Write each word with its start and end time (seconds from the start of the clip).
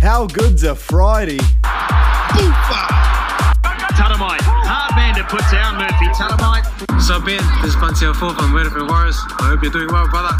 How 0.00 0.26
good's 0.26 0.64
a 0.64 0.74
Friday? 0.74 1.36
Tatamite. 4.00 4.40
Hard 4.40 4.96
man 4.96 5.12
to 5.20 5.24
put 5.28 5.44
down, 5.52 5.76
Murphy. 5.76 6.08
Tatamite. 6.16 6.64
So 7.04 7.20
Ben, 7.20 7.36
this 7.60 7.74
is 7.74 7.76
Pancio 7.76 8.16
Four 8.16 8.32
from 8.32 8.56
Werribee 8.56 8.88
Warriors. 8.88 9.20
I 9.44 9.52
hope 9.52 9.60
you're 9.62 9.70
doing 9.70 9.92
well, 9.92 10.08
brother. 10.08 10.32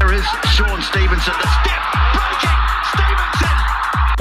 There 0.00 0.08
is 0.08 0.24
Shaun 0.56 0.80
Stevenson. 0.88 1.36
The 1.36 1.48
step. 1.52 1.84
Breaking. 2.16 2.56
Stevenson. 2.96 3.52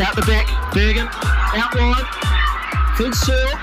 Out 0.03 0.19
the 0.19 0.27
back, 0.27 0.51
Bergen. 0.75 1.07
Out 1.07 1.71
wide. 1.79 2.03
Good 2.99 3.15
Searle. 3.15 3.55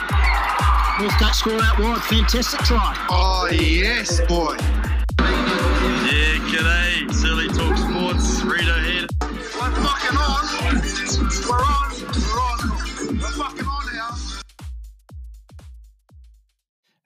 North 1.04 1.20
Dutch 1.20 1.36
score 1.36 1.60
out 1.60 1.76
wide. 1.78 2.00
Fantastic 2.08 2.60
try. 2.64 2.96
Oh, 3.12 3.46
yes, 3.52 4.24
boy. 4.24 4.56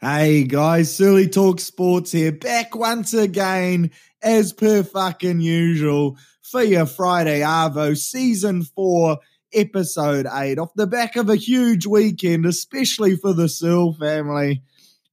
Hey 0.07 0.45
guys, 0.45 0.95
Silly 0.95 1.31
Talk 1.31 1.61
Sports 1.61 2.13
here, 2.13 2.31
back 2.31 2.77
once 2.77 3.15
again, 3.15 3.91
as 4.23 4.53
per 4.53 4.83
fucking 4.83 5.41
usual, 5.41 6.19
for 6.43 6.63
your 6.63 6.85
Friday 6.85 7.41
Arvo 7.41 7.97
Season 7.97 8.65
4, 8.65 9.17
Episode 9.55 10.27
8, 10.31 10.59
off 10.59 10.75
the 10.75 10.87
back 10.87 11.17
of 11.17 11.31
a 11.31 11.37
huge 11.37 11.87
weekend, 11.87 12.45
especially 12.45 13.17
for 13.17 13.33
the 13.33 13.49
Searle 13.49 13.95
family. 13.95 14.63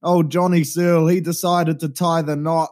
Oh, 0.02 0.22
Johnny 0.22 0.62
Searle, 0.62 1.06
he 1.06 1.20
decided 1.20 1.80
to 1.80 1.88
tie 1.88 2.20
the 2.20 2.36
knot 2.36 2.68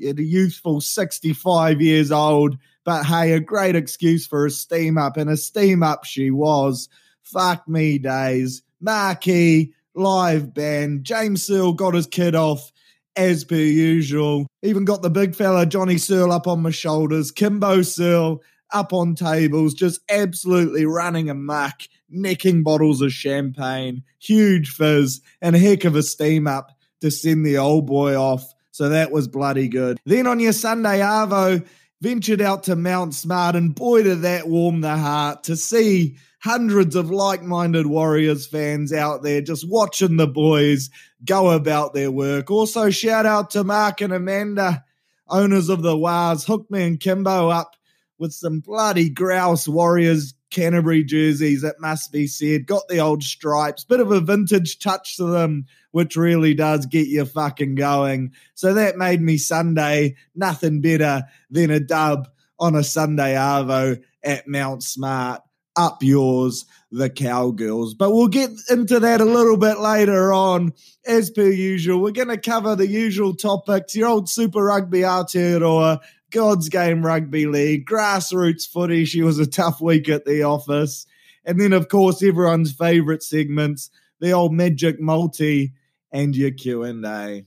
at 0.00 0.20
a 0.20 0.22
youthful 0.22 0.80
65 0.80 1.80
years 1.80 2.12
old, 2.12 2.56
but 2.84 3.02
hey, 3.02 3.32
a 3.32 3.40
great 3.40 3.74
excuse 3.74 4.28
for 4.28 4.46
a 4.46 4.50
steam 4.52 4.96
up, 4.96 5.16
and 5.16 5.28
a 5.28 5.36
steam 5.36 5.82
up 5.82 6.04
she 6.04 6.30
was. 6.30 6.88
Fuck 7.24 7.68
me 7.68 7.98
days. 7.98 8.62
Marquee, 8.80 9.74
live 9.94 10.54
band. 10.54 11.04
James 11.04 11.42
Searle 11.42 11.72
got 11.72 11.94
his 11.94 12.06
kid 12.06 12.34
off 12.34 12.72
as 13.16 13.44
per 13.44 13.54
usual. 13.54 14.46
Even 14.62 14.84
got 14.84 15.02
the 15.02 15.10
big 15.10 15.34
fella 15.34 15.66
Johnny 15.66 15.98
Searle 15.98 16.32
up 16.32 16.46
on 16.46 16.62
my 16.62 16.70
shoulders. 16.70 17.30
Kimbo 17.30 17.82
Searle 17.82 18.42
up 18.72 18.92
on 18.92 19.14
tables, 19.14 19.74
just 19.74 20.00
absolutely 20.08 20.84
running 20.84 21.30
amok, 21.30 21.82
necking 22.08 22.62
bottles 22.62 23.00
of 23.00 23.12
champagne. 23.12 24.02
Huge 24.18 24.70
fizz 24.70 25.20
and 25.40 25.54
a 25.54 25.58
heck 25.58 25.84
of 25.84 25.94
a 25.94 26.02
steam 26.02 26.46
up 26.46 26.72
to 27.00 27.10
send 27.10 27.46
the 27.46 27.58
old 27.58 27.86
boy 27.86 28.16
off. 28.16 28.52
So 28.72 28.88
that 28.88 29.12
was 29.12 29.28
bloody 29.28 29.68
good. 29.68 30.00
Then 30.04 30.26
on 30.26 30.40
your 30.40 30.52
Sunday 30.52 30.98
Arvo, 30.98 31.64
ventured 32.00 32.40
out 32.40 32.64
to 32.64 32.76
Mount 32.76 33.14
Smart, 33.14 33.56
and 33.56 33.74
boy, 33.74 34.02
did 34.02 34.22
that 34.22 34.48
warm 34.48 34.80
the 34.80 34.96
heart 34.96 35.44
to 35.44 35.56
see 35.56 36.16
hundreds 36.40 36.94
of 36.94 37.10
like 37.10 37.42
minded 37.42 37.86
Warriors 37.86 38.46
fans 38.46 38.92
out 38.92 39.22
there 39.22 39.40
just 39.40 39.66
watching 39.66 40.16
the 40.16 40.26
boys 40.26 40.90
go 41.24 41.50
about 41.50 41.94
their 41.94 42.10
work. 42.10 42.50
Also, 42.50 42.90
shout 42.90 43.24
out 43.24 43.50
to 43.50 43.64
Mark 43.64 44.02
and 44.02 44.12
Amanda, 44.12 44.84
owners 45.28 45.70
of 45.70 45.82
the 45.82 45.96
Wars, 45.96 46.44
hooked 46.44 46.70
me 46.70 46.86
and 46.86 47.00
Kimbo 47.00 47.48
up 47.48 47.76
with 48.18 48.32
some 48.32 48.60
bloody 48.60 49.08
grouse 49.08 49.66
Warriors 49.66 50.34
Canterbury 50.50 51.02
jerseys, 51.02 51.64
it 51.64 51.76
must 51.80 52.12
be 52.12 52.26
said. 52.26 52.66
Got 52.66 52.86
the 52.88 52.98
old 52.98 53.24
stripes, 53.24 53.84
bit 53.84 54.00
of 54.00 54.12
a 54.12 54.20
vintage 54.20 54.78
touch 54.78 55.16
to 55.16 55.24
them, 55.24 55.66
which 55.94 56.16
really 56.16 56.54
does 56.54 56.86
get 56.86 57.06
you 57.06 57.24
fucking 57.24 57.76
going. 57.76 58.32
So 58.54 58.74
that 58.74 58.96
made 58.96 59.22
me 59.22 59.38
Sunday 59.38 60.16
nothing 60.34 60.80
better 60.80 61.22
than 61.52 61.70
a 61.70 61.78
dub 61.78 62.26
on 62.58 62.74
a 62.74 62.82
Sunday 62.82 63.34
Arvo 63.34 64.02
at 64.24 64.48
Mount 64.48 64.82
Smart. 64.82 65.42
Up 65.76 66.02
yours, 66.02 66.64
the 66.90 67.08
Cowgirls. 67.08 67.94
But 67.94 68.10
we'll 68.10 68.26
get 68.26 68.50
into 68.70 68.98
that 68.98 69.20
a 69.20 69.24
little 69.24 69.56
bit 69.56 69.78
later 69.78 70.32
on. 70.32 70.72
As 71.06 71.30
per 71.30 71.48
usual, 71.48 72.00
we're 72.00 72.10
going 72.10 72.26
to 72.26 72.38
cover 72.38 72.74
the 72.74 72.88
usual 72.88 73.34
topics 73.34 73.94
your 73.94 74.08
old 74.08 74.28
Super 74.28 74.64
Rugby 74.64 75.02
Aotearoa, 75.02 76.00
God's 76.32 76.68
Game 76.68 77.06
Rugby 77.06 77.46
League, 77.46 77.86
grassroots 77.86 78.68
footy. 78.68 79.04
She 79.04 79.22
was 79.22 79.38
a 79.38 79.46
tough 79.46 79.80
week 79.80 80.08
at 80.08 80.24
the 80.24 80.42
office. 80.42 81.06
And 81.44 81.60
then, 81.60 81.72
of 81.72 81.88
course, 81.88 82.20
everyone's 82.20 82.72
favourite 82.72 83.22
segments, 83.22 83.90
the 84.18 84.32
old 84.32 84.52
Magic 84.52 85.00
Multi 85.00 85.72
and 86.14 86.36
your 86.36 86.52
Q&A. 86.52 87.44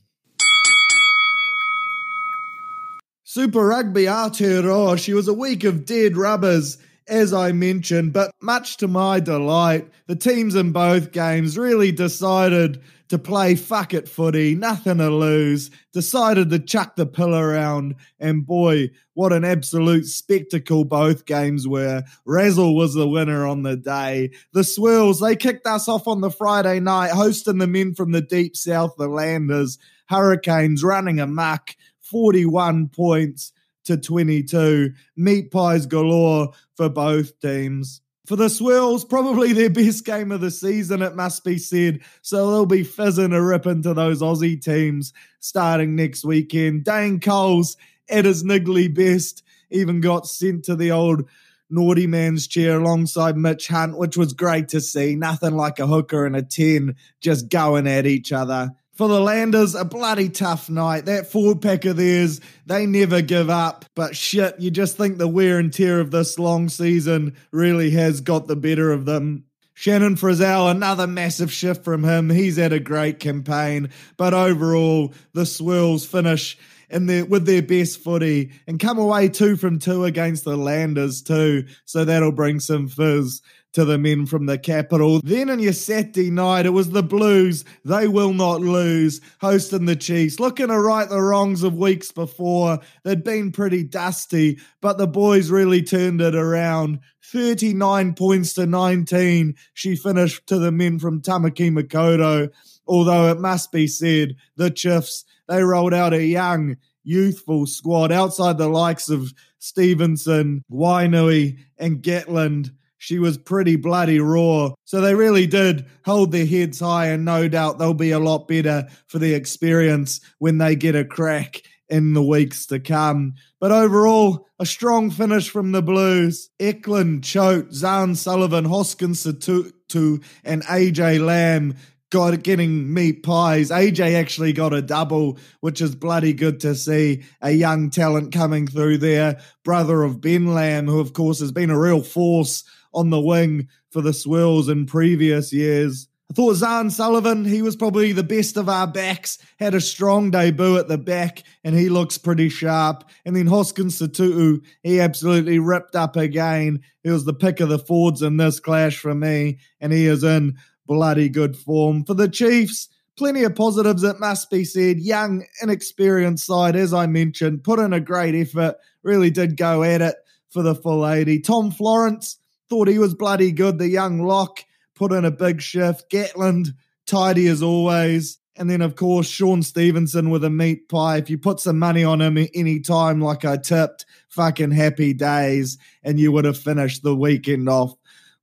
Super 3.23 3.65
Rugby 3.65 4.03
Aotearoa, 4.03 4.99
she 4.99 5.13
was 5.13 5.29
a 5.29 5.33
week 5.33 5.63
of 5.63 5.85
dead 5.85 6.17
rubbers, 6.17 6.77
as 7.07 7.33
I 7.33 7.53
mentioned, 7.53 8.11
but 8.11 8.31
much 8.41 8.77
to 8.77 8.87
my 8.89 9.21
delight, 9.21 9.89
the 10.07 10.17
teams 10.17 10.53
in 10.53 10.73
both 10.73 11.13
games 11.13 11.57
really 11.57 11.93
decided 11.93 12.81
to 13.09 13.17
play 13.17 13.55
fuck 13.55 13.93
it 13.93 14.09
footy, 14.09 14.55
nothing 14.55 14.97
to 14.97 15.09
lose, 15.09 15.71
decided 15.93 16.49
to 16.49 16.59
chuck 16.59 16.95
the 16.95 17.05
pill 17.05 17.35
around, 17.35 17.95
and 18.19 18.45
boy, 18.45 18.89
what 19.13 19.33
an 19.33 19.45
absolute 19.45 20.05
spectacle 20.05 20.85
both 20.85 21.25
games 21.25 21.67
were. 21.67 22.03
Razzle 22.25 22.75
was 22.75 22.93
the 22.93 23.07
winner 23.07 23.47
on 23.47 23.63
the 23.63 23.77
day. 23.77 24.31
The 24.53 24.63
Swirls, 24.63 25.19
they 25.19 25.35
kicked 25.35 25.65
us 25.65 25.87
off 25.87 26.07
on 26.07 26.21
the 26.21 26.31
Friday 26.31 26.79
night, 26.79 27.11
hosting 27.11 27.57
the 27.57 27.67
men 27.67 27.93
from 27.95 28.11
the 28.11 28.21
deep 28.21 28.55
south, 28.55 28.95
the 28.97 29.07
Landers. 29.07 29.77
Hurricanes 30.09 30.83
running 30.83 31.19
amok, 31.19 31.75
41 32.01 32.89
points 32.89 33.51
to 33.85 33.97
22. 33.97 34.91
Meat 35.15 35.51
pies 35.51 35.85
galore 35.85 36.53
for 36.75 36.89
both 36.89 37.39
teams. 37.39 38.01
For 38.27 38.35
the 38.35 38.49
Swirls, 38.49 39.05
probably 39.05 39.53
their 39.53 39.69
best 39.69 40.03
game 40.03 40.33
of 40.33 40.41
the 40.41 40.51
season, 40.51 41.01
it 41.01 41.15
must 41.15 41.45
be 41.45 41.57
said. 41.57 42.01
So 42.21 42.51
they'll 42.51 42.65
be 42.65 42.83
fizzing 42.83 43.31
a 43.31 43.41
rip 43.41 43.65
into 43.65 43.93
those 43.93 44.21
Aussie 44.21 44.61
teams 44.61 45.13
starting 45.39 45.95
next 45.95 46.25
weekend. 46.25 46.83
Dane 46.83 47.21
Coles 47.21 47.77
at 48.09 48.25
his 48.25 48.43
niggly 48.43 48.93
best, 48.93 49.43
even 49.71 50.01
got 50.01 50.27
sent 50.27 50.65
to 50.65 50.75
the 50.75 50.91
old 50.91 51.23
naughty 51.69 52.05
man's 52.05 52.47
chair 52.47 52.81
alongside 52.81 53.37
Mitch 53.37 53.69
Hunt, 53.69 53.97
which 53.97 54.17
was 54.17 54.33
great 54.33 54.67
to 54.69 54.81
see. 54.81 55.15
Nothing 55.15 55.55
like 55.55 55.79
a 55.79 55.87
hooker 55.87 56.25
and 56.25 56.35
a 56.35 56.41
10 56.41 56.97
just 57.21 57.47
going 57.47 57.87
at 57.87 58.05
each 58.05 58.33
other. 58.33 58.71
For 58.97 59.07
the 59.07 59.21
Landers, 59.21 59.75
a 59.75 59.85
bloody 59.85 60.27
tough 60.27 60.71
night. 60.71 61.05
That 61.05 61.27
forward 61.27 61.61
pack 61.61 61.85
of 61.85 61.97
theirs, 61.97 62.41
they 62.65 62.87
never 62.87 63.21
give 63.21 63.47
up. 63.47 63.85
But 63.93 64.15
shit, 64.15 64.59
you 64.59 64.71
just 64.71 64.97
think 64.97 65.19
the 65.19 65.27
wear 65.27 65.59
and 65.59 65.71
tear 65.71 65.99
of 65.99 66.09
this 66.09 66.39
long 66.39 66.67
season 66.67 67.35
really 67.51 67.91
has 67.91 68.21
got 68.21 68.47
the 68.47 68.55
better 68.55 68.91
of 68.91 69.05
them. 69.05 69.43
Shannon 69.75 70.15
Frizzell, 70.15 70.71
another 70.71 71.05
massive 71.05 71.53
shift 71.53 71.83
from 71.83 72.03
him. 72.03 72.31
He's 72.31 72.57
had 72.57 72.73
a 72.73 72.79
great 72.79 73.19
campaign. 73.19 73.91
But 74.17 74.33
overall, 74.33 75.13
the 75.31 75.45
Swirls 75.45 76.03
finish 76.03 76.57
in 76.89 77.05
their, 77.05 77.23
with 77.23 77.45
their 77.45 77.61
best 77.61 77.99
footy 77.99 78.51
and 78.65 78.79
come 78.79 78.97
away 78.97 79.29
two 79.29 79.57
from 79.57 79.77
two 79.77 80.05
against 80.05 80.43
the 80.43 80.57
Landers 80.57 81.21
too. 81.21 81.67
So 81.85 82.03
that'll 82.03 82.31
bring 82.31 82.59
some 82.59 82.87
fizz 82.87 83.43
to 83.73 83.85
the 83.85 83.97
men 83.97 84.25
from 84.25 84.45
the 84.45 84.57
capital. 84.57 85.21
Then 85.23 85.49
on 85.49 85.59
your 85.59 85.73
Saturday 85.73 86.31
night, 86.31 86.65
it 86.65 86.71
was 86.71 86.89
the 86.89 87.03
Blues. 87.03 87.63
They 87.85 88.07
will 88.07 88.33
not 88.33 88.61
lose, 88.61 89.21
hosting 89.39 89.85
the 89.85 89.95
Chiefs, 89.95 90.39
looking 90.39 90.67
to 90.67 90.79
right 90.79 91.07
the 91.07 91.21
wrongs 91.21 91.63
of 91.63 91.77
weeks 91.77 92.11
before. 92.11 92.79
They'd 93.03 93.23
been 93.23 93.51
pretty 93.51 93.83
dusty, 93.83 94.59
but 94.81 94.97
the 94.97 95.07
boys 95.07 95.49
really 95.49 95.81
turned 95.83 96.21
it 96.21 96.35
around. 96.35 96.99
39 97.23 98.13
points 98.13 98.53
to 98.53 98.65
19. 98.65 99.55
She 99.73 99.95
finished 99.95 100.47
to 100.47 100.59
the 100.59 100.71
men 100.71 100.97
from 100.97 101.21
Tamaki 101.21 101.71
Makaurau. 101.71 102.49
Although 102.87 103.29
it 103.31 103.39
must 103.39 103.71
be 103.71 103.85
said, 103.85 104.35
the 104.55 104.71
Chiefs, 104.71 105.25
they 105.47 105.61
rolled 105.61 105.93
out 105.93 106.13
a 106.13 106.23
young, 106.23 106.77
youthful 107.03 107.65
squad 107.65 108.11
outside 108.11 108.57
the 108.57 108.69
likes 108.69 109.09
of 109.09 109.33
Stevenson, 109.59 110.63
Wainui, 110.71 111.59
and 111.77 112.01
Gatland 112.01 112.71
she 112.97 113.19
was 113.19 113.37
pretty 113.37 113.75
bloody 113.75 114.19
raw. 114.19 114.71
So 114.85 115.01
they 115.01 115.15
really 115.15 115.47
did 115.47 115.85
hold 116.05 116.31
their 116.31 116.45
heads 116.45 116.79
high, 116.79 117.07
and 117.07 117.25
no 117.25 117.47
doubt 117.47 117.79
they'll 117.79 117.93
be 117.93 118.11
a 118.11 118.19
lot 118.19 118.47
better 118.47 118.87
for 119.07 119.19
the 119.19 119.33
experience 119.33 120.21
when 120.39 120.57
they 120.57 120.75
get 120.75 120.95
a 120.95 121.05
crack 121.05 121.61
in 121.89 122.13
the 122.13 122.23
weeks 122.23 122.65
to 122.67 122.79
come. 122.79 123.35
But 123.59 123.71
overall, 123.71 124.47
a 124.59 124.65
strong 124.65 125.09
finish 125.09 125.49
from 125.49 125.71
the 125.71 125.81
Blues. 125.81 126.49
Eklund, 126.59 127.23
Choate, 127.23 127.69
Zarn 127.69 128.15
Sullivan, 128.15 128.65
Hoskins, 128.65 129.23
Sotutu, 129.23 130.23
and 130.43 130.63
AJ 130.63 131.23
Lam 131.25 131.75
got 132.09 132.41
getting 132.41 132.93
meat 132.93 133.23
pies. 133.23 133.69
AJ 133.69 134.15
actually 134.15 134.53
got 134.53 134.73
a 134.73 134.81
double, 134.81 135.37
which 135.59 135.81
is 135.81 135.95
bloody 135.95 136.33
good 136.33 136.59
to 136.61 136.73
see. 136.73 137.23
A 137.41 137.51
young 137.51 137.89
talent 137.89 138.31
coming 138.31 138.67
through 138.67 138.99
there. 138.99 139.39
Brother 139.63 140.03
of 140.03 140.21
Ben 140.21 140.53
Lam, 140.53 140.87
who 140.87 140.99
of 140.99 141.13
course 141.13 141.39
has 141.39 141.51
been 141.51 141.69
a 141.69 141.79
real 141.79 142.01
force 142.01 142.63
on 142.93 143.09
the 143.09 143.21
wing 143.21 143.67
for 143.91 144.01
the 144.01 144.13
Swirls 144.13 144.69
in 144.69 144.85
previous 144.85 145.51
years. 145.51 146.07
I 146.29 146.33
thought 146.33 146.57
Zarn 146.57 146.91
Sullivan, 146.91 147.45
he 147.45 147.61
was 147.61 147.77
probably 147.77 148.11
the 148.11 148.21
best 148.21 148.57
of 148.57 148.67
our 148.67 148.85
backs, 148.85 149.37
had 149.59 149.73
a 149.73 149.79
strong 149.79 150.29
debut 150.29 150.77
at 150.77 150.89
the 150.89 150.97
back, 150.97 151.43
and 151.63 151.73
he 151.73 151.87
looks 151.87 152.17
pretty 152.17 152.49
sharp. 152.49 153.05
And 153.25 153.33
then 153.33 153.47
Hoskins 153.47 153.97
Sotutu, 153.97 154.61
he 154.83 154.99
absolutely 154.99 155.57
ripped 155.59 155.95
up 155.95 156.17
again. 156.17 156.81
He 157.03 157.11
was 157.11 157.23
the 157.23 157.33
pick 157.33 157.61
of 157.61 157.69
the 157.69 157.79
Fords 157.79 158.21
in 158.21 158.35
this 158.35 158.59
clash 158.59 158.97
for 158.97 159.15
me, 159.15 159.59
and 159.79 159.93
he 159.93 160.05
is 160.05 160.23
in 160.23 160.57
bloody 160.85 161.29
good 161.29 161.55
form. 161.55 162.03
For 162.03 162.13
the 162.13 162.27
Chiefs, 162.27 162.89
plenty 163.17 163.43
of 163.43 163.55
positives, 163.55 164.03
it 164.03 164.19
must 164.19 164.49
be 164.49 164.65
said. 164.65 164.99
Young, 164.99 165.45
inexperienced 165.61 166.45
side, 166.45 166.75
as 166.75 166.93
I 166.93 167.07
mentioned, 167.07 167.63
put 167.63 167.79
in 167.79 167.93
a 167.93 168.01
great 168.01 168.35
effort, 168.35 168.75
really 169.01 169.29
did 169.29 169.55
go 169.55 169.81
at 169.81 170.01
it 170.01 170.15
for 170.49 170.61
the 170.61 170.75
full 170.75 171.07
80. 171.07 171.39
Tom 171.39 171.71
Florence 171.71 172.37
thought 172.69 172.87
he 172.87 172.99
was 172.99 173.13
bloody 173.13 173.51
good, 173.51 173.77
the 173.77 173.89
young 173.89 174.21
lock 174.21 174.63
put 174.95 175.11
in 175.11 175.25
a 175.25 175.31
big 175.31 175.61
shift. 175.61 176.09
Gatland, 176.11 176.69
tidy 177.05 177.47
as 177.47 177.61
always. 177.61 178.39
And 178.55 178.69
then, 178.69 178.81
of 178.81 178.95
course, 178.95 179.27
Shaun 179.27 179.61
Stevenson 179.61 180.31
with 180.31 180.43
a 180.43 180.49
meat 180.49 180.89
pie. 180.89 181.17
If 181.17 181.29
you 181.29 181.37
put 181.37 181.59
some 181.59 181.77
money 181.77 182.03
on 182.03 182.21
him 182.21 182.37
any 182.55 182.79
time, 182.79 183.21
like 183.21 183.45
I 183.45 183.57
tipped, 183.57 184.05
fucking 184.29 184.71
happy 184.71 185.13
days. 185.13 185.77
And 186.03 186.19
you 186.19 186.31
would 186.31 186.45
have 186.45 186.57
finished 186.57 187.03
the 187.03 187.15
weekend 187.15 187.69
off 187.69 187.93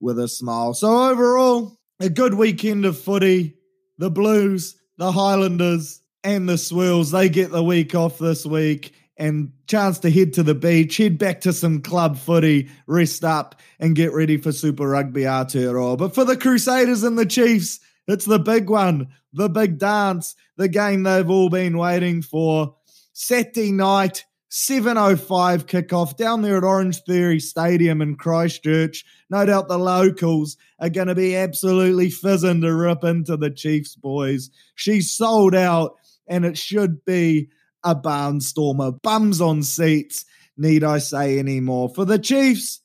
with 0.01 0.19
a 0.21 0.29
smile. 0.29 0.73
So, 0.75 1.11
overall, 1.11 1.79
a 1.99 2.09
good 2.09 2.35
weekend 2.35 2.85
of 2.85 2.99
footy. 2.99 3.57
The 3.99 4.11
Blues, 4.11 4.77
the 4.99 5.13
Highlanders, 5.13 6.01
and 6.23 6.49
the 6.49 6.59
Swirls, 6.59 7.11
they 7.11 7.29
get 7.29 7.51
the 7.51 7.63
week 7.63 7.95
off 7.95 8.19
this 8.19 8.47
week 8.47 8.93
and 9.17 9.53
chance 9.67 10.01
to 10.01 10.11
head 10.11 10.33
to 10.35 10.43
the 10.43 10.55
beach, 10.55 10.97
head 10.97 11.19
back 11.19 11.41
to 11.43 11.53
some 11.53 11.81
club 11.83 12.19
footy, 12.19 12.69
rest 12.87 13.25
up, 13.25 13.61
and 13.79 13.95
get 13.95 14.13
ready 14.13 14.37
for 14.37 14.53
Super 14.53 14.89
Rugby 14.89 15.23
Aotearoa. 15.23 15.97
But 15.99 16.15
for 16.15 16.25
the 16.25 16.37
Crusaders 16.37 17.03
and 17.05 17.19
the 17.19 17.27
Chiefs, 17.27 17.81
it's 18.07 18.25
the 18.25 18.39
big 18.39 18.69
one, 18.69 19.09
the 19.33 19.49
big 19.49 19.79
dance, 19.79 20.35
the 20.57 20.69
game 20.69 21.03
they've 21.03 21.31
all 21.31 21.49
been 21.49 21.79
waiting 21.79 22.23
for. 22.23 22.77
Saturday 23.13 23.71
night, 23.71 24.25
7.05 24.51 25.65
kickoff 25.65 26.17
down 26.17 26.43
there 26.43 26.57
at 26.59 26.63
Orangetheory 26.63 27.41
Stadium 27.41 28.03
in 28.03 28.17
Christchurch. 28.17 29.05
No 29.31 29.47
doubt 29.47 29.69
the 29.69 29.79
locals 29.79 30.57
are 30.79 30.91
going 30.91 31.09
to 31.09 31.15
be 31.15 31.35
absolutely 31.35 32.11
fizzing 32.11 32.61
to 32.61 32.75
rip 32.75 33.03
into 33.05 33.37
the 33.37 33.51
Chiefs, 33.51 33.97
boys. 33.97 34.51
She's 34.75 35.13
sold 35.13 35.55
out, 35.55 35.97
and 36.29 36.45
it 36.45 36.59
should 36.59 37.05
be 37.05 37.51
a 37.85 37.95
barnstormer. 37.95 39.01
Bums 39.03 39.41
on 39.41 39.63
seats, 39.63 40.25
need 40.57 40.83
I 40.83 40.99
say 40.99 41.39
any 41.39 41.61
more? 41.61 41.89
For 41.89 42.05
the 42.05 42.19
Chiefs, 42.19 42.81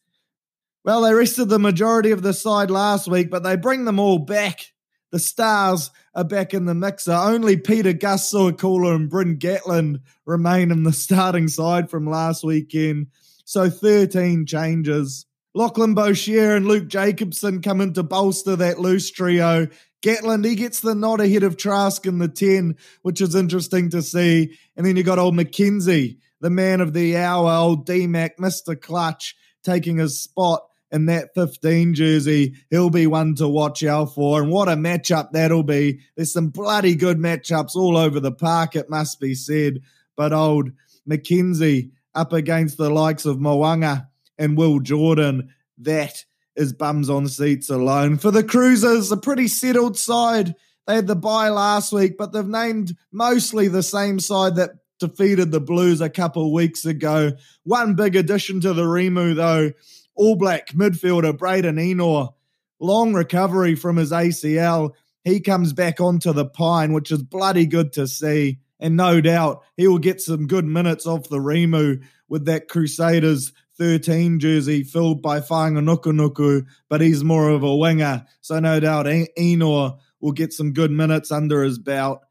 well, 0.83 1.01
they 1.01 1.13
rested 1.13 1.49
the 1.49 1.59
majority 1.59 2.11
of 2.11 2.21
the 2.21 2.33
side 2.33 2.71
last 2.71 3.07
week, 3.07 3.29
but 3.29 3.43
they 3.43 3.55
bring 3.55 3.85
them 3.85 3.99
all 3.99 4.19
back. 4.19 4.71
The 5.11 5.19
Stars 5.19 5.89
are 6.13 6.23
back 6.23 6.53
in 6.53 6.65
the 6.65 6.75
mixer. 6.75 7.13
Only 7.13 7.57
Pita 7.57 7.93
Gus 7.93 8.31
Sowakula 8.31 8.95
and 8.95 9.09
Bryn 9.09 9.37
Gatland 9.37 10.01
remain 10.25 10.71
in 10.71 10.83
the 10.83 10.93
starting 10.93 11.47
side 11.47 11.89
from 11.89 12.09
last 12.09 12.43
weekend. 12.43 13.07
So 13.45 13.69
13 13.69 14.45
changes. 14.45 15.25
Lachlan 15.55 15.95
Boshier 15.95 16.55
and 16.55 16.67
Luke 16.67 16.87
Jacobson 16.87 17.61
come 17.61 17.81
in 17.81 17.93
to 17.93 18.03
bolster 18.03 18.55
that 18.55 18.79
loose 18.79 19.09
trio. 19.09 19.67
Gatland, 20.01 20.45
he 20.45 20.55
gets 20.55 20.79
the 20.79 20.95
nod 20.95 21.19
ahead 21.19 21.43
of 21.43 21.57
Trask 21.57 22.05
in 22.05 22.19
the 22.19 22.27
10, 22.27 22.77
which 23.01 23.19
is 23.19 23.35
interesting 23.35 23.89
to 23.89 24.01
see. 24.01 24.57
And 24.77 24.85
then 24.85 24.95
you 24.95 25.03
got 25.03 25.19
old 25.19 25.35
McKenzie, 25.35 26.17
the 26.39 26.49
man 26.49 26.79
of 26.79 26.93
the 26.93 27.17
hour, 27.17 27.51
old 27.51 27.85
DMAC, 27.85 28.37
Mr. 28.39 28.79
Clutch, 28.79 29.35
taking 29.63 29.97
his 29.97 30.21
spot 30.21 30.61
in 30.91 31.05
that 31.07 31.33
15 31.35 31.93
jersey. 31.93 32.55
He'll 32.69 32.89
be 32.89 33.07
one 33.07 33.35
to 33.35 33.47
watch 33.47 33.83
out 33.83 34.15
for. 34.15 34.41
And 34.41 34.51
what 34.51 34.69
a 34.69 34.75
matchup 34.75 35.31
that'll 35.31 35.63
be. 35.63 35.99
There's 36.15 36.33
some 36.33 36.49
bloody 36.49 36.95
good 36.95 37.17
matchups 37.17 37.75
all 37.75 37.97
over 37.97 38.19
the 38.19 38.31
park, 38.31 38.75
it 38.75 38.89
must 38.89 39.19
be 39.19 39.35
said. 39.35 39.81
But 40.15 40.33
old 40.33 40.71
McKenzie 41.09 41.91
up 42.15 42.33
against 42.33 42.77
the 42.77 42.89
likes 42.89 43.25
of 43.25 43.37
Mo'unga 43.37 44.07
and 44.37 44.57
Will 44.57 44.79
Jordan, 44.79 45.53
that 45.79 46.25
is 46.59 46.73
bums 46.73 47.09
on 47.09 47.27
seats 47.27 47.69
alone. 47.69 48.17
For 48.17 48.31
the 48.31 48.43
Cruisers, 48.43 49.11
a 49.11 49.17
pretty 49.17 49.47
settled 49.47 49.97
side. 49.97 50.53
They 50.85 50.95
had 50.95 51.07
the 51.07 51.15
bye 51.15 51.49
last 51.49 51.93
week, 51.93 52.17
but 52.17 52.33
they've 52.33 52.45
named 52.45 52.97
mostly 53.11 53.69
the 53.69 53.81
same 53.81 54.19
side 54.19 54.57
that 54.57 54.71
defeated 54.99 55.51
the 55.51 55.61
Blues 55.61 56.01
a 56.01 56.09
couple 56.09 56.53
weeks 56.53 56.85
ago. 56.85 57.31
One 57.63 57.95
big 57.95 58.17
addition 58.17 58.59
to 58.61 58.73
the 58.73 58.83
Remu, 58.83 59.35
though, 59.35 59.71
All 60.15 60.35
Black 60.35 60.69
midfielder 60.69 61.37
Braydon 61.37 61.77
Ennor. 61.77 62.33
Long 62.81 63.13
recovery 63.13 63.75
from 63.75 63.95
his 63.95 64.11
ACL. 64.11 64.91
He 65.23 65.39
comes 65.39 65.71
back 65.73 66.01
onto 66.01 66.33
the 66.33 66.45
pine, 66.45 66.91
which 66.91 67.11
is 67.11 67.23
bloody 67.23 67.65
good 67.67 67.93
to 67.93 68.07
see. 68.07 68.59
And 68.81 68.97
no 68.97 69.21
doubt 69.21 69.63
he 69.77 69.87
will 69.87 69.97
get 69.97 70.21
some 70.21 70.47
good 70.47 70.65
minutes 70.65 71.05
off 71.05 71.29
the 71.29 71.37
Remu 71.37 72.01
with 72.27 72.45
that 72.45 72.67
Crusaders 72.67 73.53
13 73.79 74.39
jersey 74.39 74.83
filled 74.83 75.21
by 75.23 75.39
Fainga'anuku, 75.39 76.65
but 76.89 77.01
he's 77.01 77.23
more 77.23 77.49
of 77.49 77.63
a 77.63 77.75
winger. 77.75 78.25
So 78.41 78.59
no 78.59 78.79
doubt 78.79 79.07
Ennor 79.07 79.97
will 80.19 80.31
get 80.33 80.53
some 80.53 80.73
good 80.73 80.91
minutes 80.91 81.31
under 81.31 81.63
his 81.63 81.79
belt. 81.79 82.21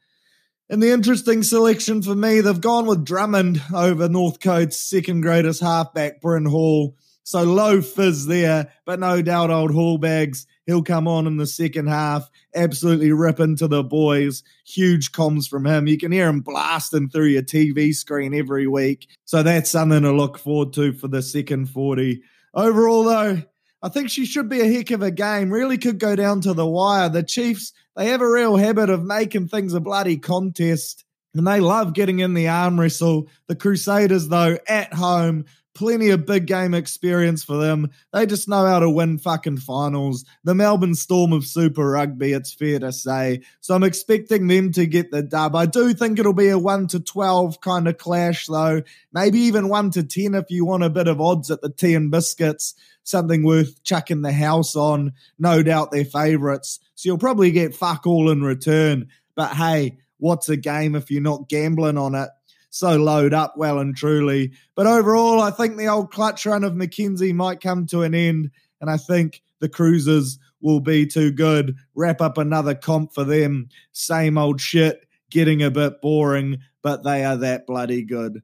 And 0.70 0.82
the 0.82 0.92
interesting 0.92 1.42
selection 1.42 2.02
for 2.02 2.14
me, 2.14 2.42
they've 2.42 2.60
gone 2.60 2.86
with 2.86 3.04
Drummond 3.04 3.62
over 3.74 4.08
Northcote's 4.08 4.78
second 4.78 5.22
greatest 5.22 5.62
halfback, 5.62 6.20
Bryn 6.20 6.44
Hall. 6.44 6.94
So 7.24 7.42
low 7.42 7.80
fizz 7.80 8.26
there, 8.26 8.70
but 8.84 9.00
no 9.00 9.22
doubt 9.22 9.50
old 9.50 9.70
Hallbags, 9.70 10.46
he'll 10.68 10.82
come 10.82 11.08
on 11.08 11.26
in 11.26 11.38
the 11.38 11.46
second 11.46 11.88
half, 11.88 12.30
absolutely 12.54 13.10
rip 13.10 13.40
into 13.40 13.66
the 13.66 13.82
boys. 13.82 14.44
Huge 14.66 15.12
comms 15.12 15.48
from 15.48 15.66
him. 15.66 15.88
You 15.88 15.96
can 15.96 16.12
hear 16.12 16.28
him 16.28 16.42
blasting 16.42 17.08
through 17.08 17.28
your 17.28 17.42
TV 17.42 17.94
screen 17.94 18.34
every 18.34 18.66
week. 18.66 19.08
So 19.24 19.42
that's 19.42 19.70
something 19.70 20.02
to 20.02 20.12
look 20.12 20.38
forward 20.38 20.74
to 20.74 20.92
for 20.92 21.08
the 21.08 21.22
second 21.22 21.70
40. 21.70 22.22
Overall, 22.54 23.04
though, 23.04 23.42
I 23.82 23.88
think 23.88 24.10
she 24.10 24.26
should 24.26 24.50
be 24.50 24.60
a 24.60 24.70
heck 24.70 24.90
of 24.90 25.02
a 25.02 25.10
game. 25.10 25.50
Really 25.50 25.78
could 25.78 25.98
go 25.98 26.14
down 26.14 26.42
to 26.42 26.52
the 26.52 26.66
wire. 26.66 27.08
The 27.08 27.22
Chiefs, 27.22 27.72
they 27.96 28.08
have 28.08 28.20
a 28.20 28.30
real 28.30 28.56
habit 28.56 28.90
of 28.90 29.02
making 29.02 29.48
things 29.48 29.72
a 29.72 29.80
bloody 29.80 30.18
contest. 30.18 31.04
And 31.34 31.46
they 31.46 31.60
love 31.60 31.94
getting 31.94 32.18
in 32.18 32.34
the 32.34 32.48
arm 32.48 32.78
wrestle. 32.78 33.28
The 33.46 33.56
Crusaders, 33.56 34.28
though, 34.28 34.58
at 34.68 34.92
home, 34.92 35.46
plenty 35.78 36.10
of 36.10 36.26
big 36.26 36.46
game 36.46 36.74
experience 36.74 37.44
for 37.44 37.56
them. 37.56 37.88
They 38.12 38.26
just 38.26 38.48
know 38.48 38.66
how 38.66 38.80
to 38.80 38.90
win 38.90 39.16
fucking 39.16 39.58
finals. 39.58 40.24
The 40.42 40.52
Melbourne 40.52 40.96
Storm 40.96 41.32
of 41.32 41.44
Super 41.44 41.88
Rugby, 41.88 42.32
it's 42.32 42.52
fair 42.52 42.80
to 42.80 42.90
say. 42.90 43.42
So 43.60 43.76
I'm 43.76 43.84
expecting 43.84 44.48
them 44.48 44.72
to 44.72 44.86
get 44.86 45.12
the 45.12 45.22
dub. 45.22 45.54
I 45.54 45.66
do 45.66 45.94
think 45.94 46.18
it'll 46.18 46.32
be 46.32 46.48
a 46.48 46.58
1 46.58 46.88
to 46.88 47.00
12 47.00 47.60
kind 47.60 47.86
of 47.86 47.96
clash, 47.96 48.46
though. 48.46 48.82
Maybe 49.12 49.38
even 49.38 49.68
1 49.68 49.92
to 49.92 50.02
10 50.02 50.34
if 50.34 50.50
you 50.50 50.64
want 50.64 50.82
a 50.82 50.90
bit 50.90 51.06
of 51.06 51.20
odds 51.20 51.48
at 51.48 51.62
the 51.62 51.70
tea 51.70 51.94
and 51.94 52.10
biscuits. 52.10 52.74
Something 53.04 53.44
worth 53.44 53.80
chucking 53.84 54.22
the 54.22 54.32
house 54.32 54.74
on. 54.74 55.12
No 55.38 55.62
doubt 55.62 55.92
they're 55.92 56.04
favourites. 56.04 56.80
So 56.96 57.08
you'll 57.08 57.18
probably 57.18 57.52
get 57.52 57.76
fuck 57.76 58.04
all 58.04 58.30
in 58.30 58.42
return. 58.42 59.10
But 59.36 59.54
hey, 59.54 59.98
what's 60.16 60.48
a 60.48 60.56
game 60.56 60.96
if 60.96 61.08
you're 61.08 61.22
not 61.22 61.48
gambling 61.48 61.98
on 61.98 62.16
it? 62.16 62.30
So 62.70 62.96
load 62.96 63.34
up 63.34 63.54
well 63.56 63.78
and 63.78 63.96
truly. 63.96 64.52
But 64.74 64.86
overall, 64.86 65.40
I 65.40 65.50
think 65.50 65.76
the 65.76 65.88
old 65.88 66.12
clutch 66.12 66.46
run 66.46 66.64
of 66.64 66.74
McKenzie 66.74 67.34
might 67.34 67.60
come 67.60 67.86
to 67.86 68.02
an 68.02 68.14
end, 68.14 68.50
and 68.80 68.90
I 68.90 68.96
think 68.96 69.42
the 69.60 69.68
Cruisers 69.68 70.38
will 70.60 70.80
be 70.80 71.06
too 71.06 71.30
good. 71.30 71.76
Wrap 71.94 72.20
up 72.20 72.38
another 72.38 72.74
comp 72.74 73.14
for 73.14 73.24
them. 73.24 73.68
Same 73.92 74.38
old 74.38 74.60
shit, 74.60 75.06
getting 75.30 75.62
a 75.62 75.70
bit 75.70 76.00
boring, 76.00 76.58
but 76.82 77.04
they 77.04 77.24
are 77.24 77.36
that 77.36 77.66
bloody 77.66 78.02
good. 78.02 78.42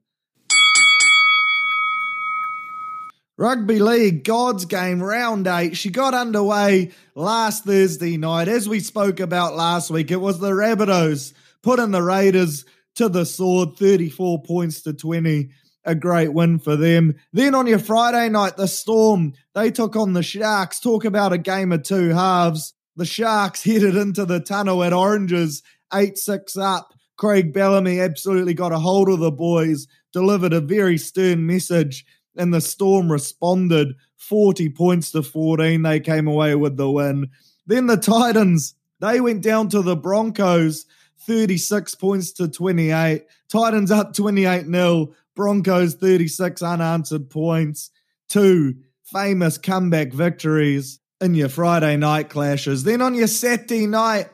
Rugby 3.37 3.79
League, 3.79 4.23
God's 4.23 4.63
Game, 4.63 5.03
round 5.03 5.45
eight. 5.45 5.75
She 5.75 5.89
got 5.89 6.13
underway 6.13 6.91
last 7.15 7.65
Thursday 7.65 8.15
night. 8.15 8.47
As 8.47 8.69
we 8.69 8.79
spoke 8.79 9.19
about 9.19 9.57
last 9.57 9.91
week, 9.91 10.09
it 10.09 10.21
was 10.21 10.39
the 10.39 10.51
Rabbitohs 10.51 11.33
putting 11.61 11.91
the 11.91 12.01
Raiders 12.01 12.63
to 12.95 13.09
the 13.09 13.25
sword, 13.25 13.77
34 13.77 14.43
points 14.43 14.81
to 14.81 14.93
20. 14.93 15.49
A 15.87 15.93
great 15.93 16.33
win 16.33 16.57
for 16.57 16.75
them. 16.75 17.13
Then 17.31 17.53
on 17.53 17.67
your 17.67 17.77
Friday 17.77 18.27
night, 18.29 18.57
the 18.57 18.67
Storm, 18.67 19.33
they 19.53 19.69
took 19.69 19.95
on 19.95 20.13
the 20.13 20.23
Sharks. 20.23 20.79
Talk 20.79 21.05
about 21.05 21.31
a 21.31 21.37
game 21.37 21.71
of 21.71 21.83
two 21.83 22.09
halves. 22.09 22.73
The 22.95 23.05
Sharks 23.05 23.63
headed 23.65 23.95
into 23.95 24.25
the 24.25 24.39
tunnel 24.39 24.83
at 24.83 24.93
Oranges, 24.93 25.61
8 25.93 26.17
6 26.17 26.57
up. 26.57 26.93
Craig 27.17 27.53
Bellamy 27.53 27.99
absolutely 27.99 28.53
got 28.53 28.71
a 28.71 28.79
hold 28.79 29.09
of 29.09 29.19
the 29.19 29.31
boys, 29.31 29.87
delivered 30.11 30.53
a 30.53 30.59
very 30.59 30.97
stern 30.97 31.45
message, 31.45 32.05
and 32.35 32.53
the 32.53 32.61
Storm 32.61 33.11
responded 33.11 33.95
40 34.17 34.69
points 34.69 35.11
to 35.11 35.21
14. 35.21 35.81
They 35.81 35.99
came 35.99 36.27
away 36.27 36.55
with 36.55 36.77
the 36.77 36.89
win. 36.89 37.29
Then 37.67 37.87
the 37.87 37.97
Titans, 37.97 38.75
they 38.99 39.21
went 39.21 39.43
down 39.43 39.69
to 39.69 39.81
the 39.81 39.95
Broncos. 39.95 40.85
36 41.25 41.95
points 41.95 42.31
to 42.33 42.47
28. 42.47 43.25
Titans 43.49 43.91
up 43.91 44.13
28 44.13 44.65
0. 44.65 45.13
Broncos 45.35 45.95
36 45.95 46.61
unanswered 46.61 47.29
points. 47.29 47.91
Two 48.29 48.75
famous 49.03 49.57
comeback 49.57 50.13
victories. 50.13 50.99
in 51.21 51.33
your 51.33 51.49
Friday 51.49 51.95
night 51.95 52.29
clashes. 52.29 52.83
Then 52.83 53.01
on 53.01 53.15
your 53.15 53.27
Saturday 53.27 53.87
night, 53.87 54.27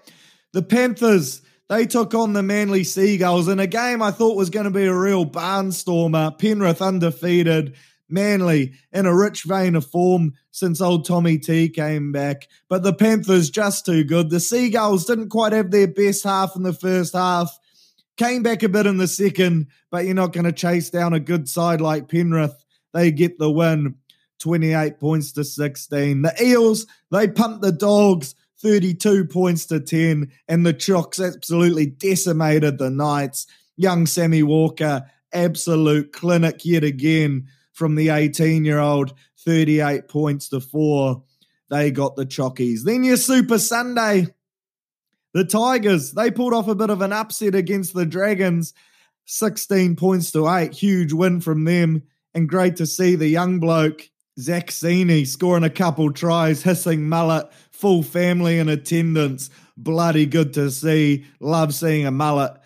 the 0.52 0.64
Panthers, 0.64 1.42
they 1.70 1.86
took 1.86 2.14
on 2.14 2.34
the 2.34 2.44
Manly 2.44 2.84
Seagulls 2.84 3.48
in 3.48 3.60
a 3.60 3.68
game 3.68 4.02
I 4.02 4.12
thought 4.12 4.36
was 4.36 4.50
going 4.50 4.66
to 4.66 4.72
be 4.72 4.86
a 4.86 4.94
real 4.94 5.26
barnstormer. 5.26 6.38
Penrith 6.38 6.82
undefeated. 6.82 7.76
Manly 8.12 8.74
in 8.92 9.06
a 9.06 9.16
rich 9.16 9.44
vein 9.44 9.76
of 9.76 9.86
form 9.86 10.34
since 10.52 10.82
old 10.82 11.06
Tommy 11.06 11.38
T 11.38 11.70
came 11.70 12.12
back. 12.12 12.48
But 12.70 12.84
the 12.84 12.94
Panthers 12.94 13.50
just 13.50 13.86
too 13.86 14.04
good. 14.04 14.30
The 14.30 14.40
Seagulls 14.40 15.06
didn't 15.06 15.30
quite 15.30 15.54
have 15.54 15.72
their 15.72 15.88
best 15.88 16.24
half 16.24 16.56
in 16.56 16.64
the 16.64 16.74
first 16.74 17.14
half. 17.14 17.58
Came 18.18 18.44
back 18.44 18.62
a 18.64 18.70
bit 18.70 18.86
in 18.86 18.98
the 18.98 19.08
second, 19.08 19.68
but 19.90 20.06
you're 20.06 20.14
not 20.14 20.34
going 20.34 20.46
to 20.46 20.52
chase 20.52 20.90
down 20.90 21.14
a 21.14 21.20
good 21.20 21.48
side 21.50 21.82
like 21.82 22.10
Penrith. 22.10 22.64
They 22.94 23.12
get 23.12 23.40
the 23.40 23.50
win. 23.50 23.96
28 24.40 25.00
points 25.00 25.32
to 25.34 25.44
16. 25.44 26.24
The 26.24 26.44
Eels, 26.44 26.88
they 27.12 27.28
pumped 27.28 27.62
the 27.62 27.72
Dogs 27.72 28.36
32 28.62 29.26
points 29.26 29.66
to 29.68 29.80
10, 29.80 30.32
and 30.48 30.66
the 30.66 30.74
Chooks 30.74 31.26
absolutely 31.26 31.88
decimated 31.88 32.78
the 32.78 32.90
Knights. 32.90 33.48
Young 33.76 34.06
Sammy 34.06 34.44
Walker, 34.44 35.04
absolute 35.34 36.14
clinic 36.14 36.64
yet 36.64 36.84
again 36.84 37.48
from 37.82 37.96
the 37.96 38.10
18 38.10 38.64
year 38.64 38.78
old, 38.78 39.12
38 39.40 40.08
points 40.08 40.50
to 40.50 40.62
4. 40.62 41.24
They 41.72 41.90
got 41.90 42.16
the 42.16 42.28
Chockies. 42.28 42.84
Then 42.84 43.04
your 43.04 43.18
Super 43.18 43.58
Sunday. 43.58 44.28
The 45.34 45.46
Tigers, 45.46 46.12
they 46.12 46.30
pulled 46.30 46.54
off 46.54 46.68
a 46.68 46.76
bit 46.76 46.92
of 46.92 47.02
an 47.02 47.12
upset 47.12 47.56
against 47.56 47.96
the 47.96 48.06
Dragons, 48.06 48.76
16 49.26 49.96
points 49.96 50.32
to 50.34 50.48
8. 50.48 50.72
Huge 50.74 51.12
win 51.12 51.42
from 51.42 51.64
them. 51.64 52.04
And 52.36 52.48
great 52.48 52.76
to 52.76 52.86
see 52.86 53.16
the 53.16 53.28
young 53.28 53.60
bloke, 53.60 54.08
Zac 54.38 54.68
Cini, 54.68 55.26
scoring 55.26 55.64
a 55.64 55.70
couple 55.72 56.14
tries, 56.14 56.62
hissing 56.62 57.10
mullet, 57.10 57.52
full 57.72 58.04
family 58.04 58.60
in 58.60 58.70
attendance. 58.70 59.50
Bloody 59.76 60.28
good 60.28 60.54
to 60.54 60.70
see. 60.70 61.26
Love 61.40 61.74
seeing 61.74 62.06
a 62.06 62.12
mullet 62.12 62.61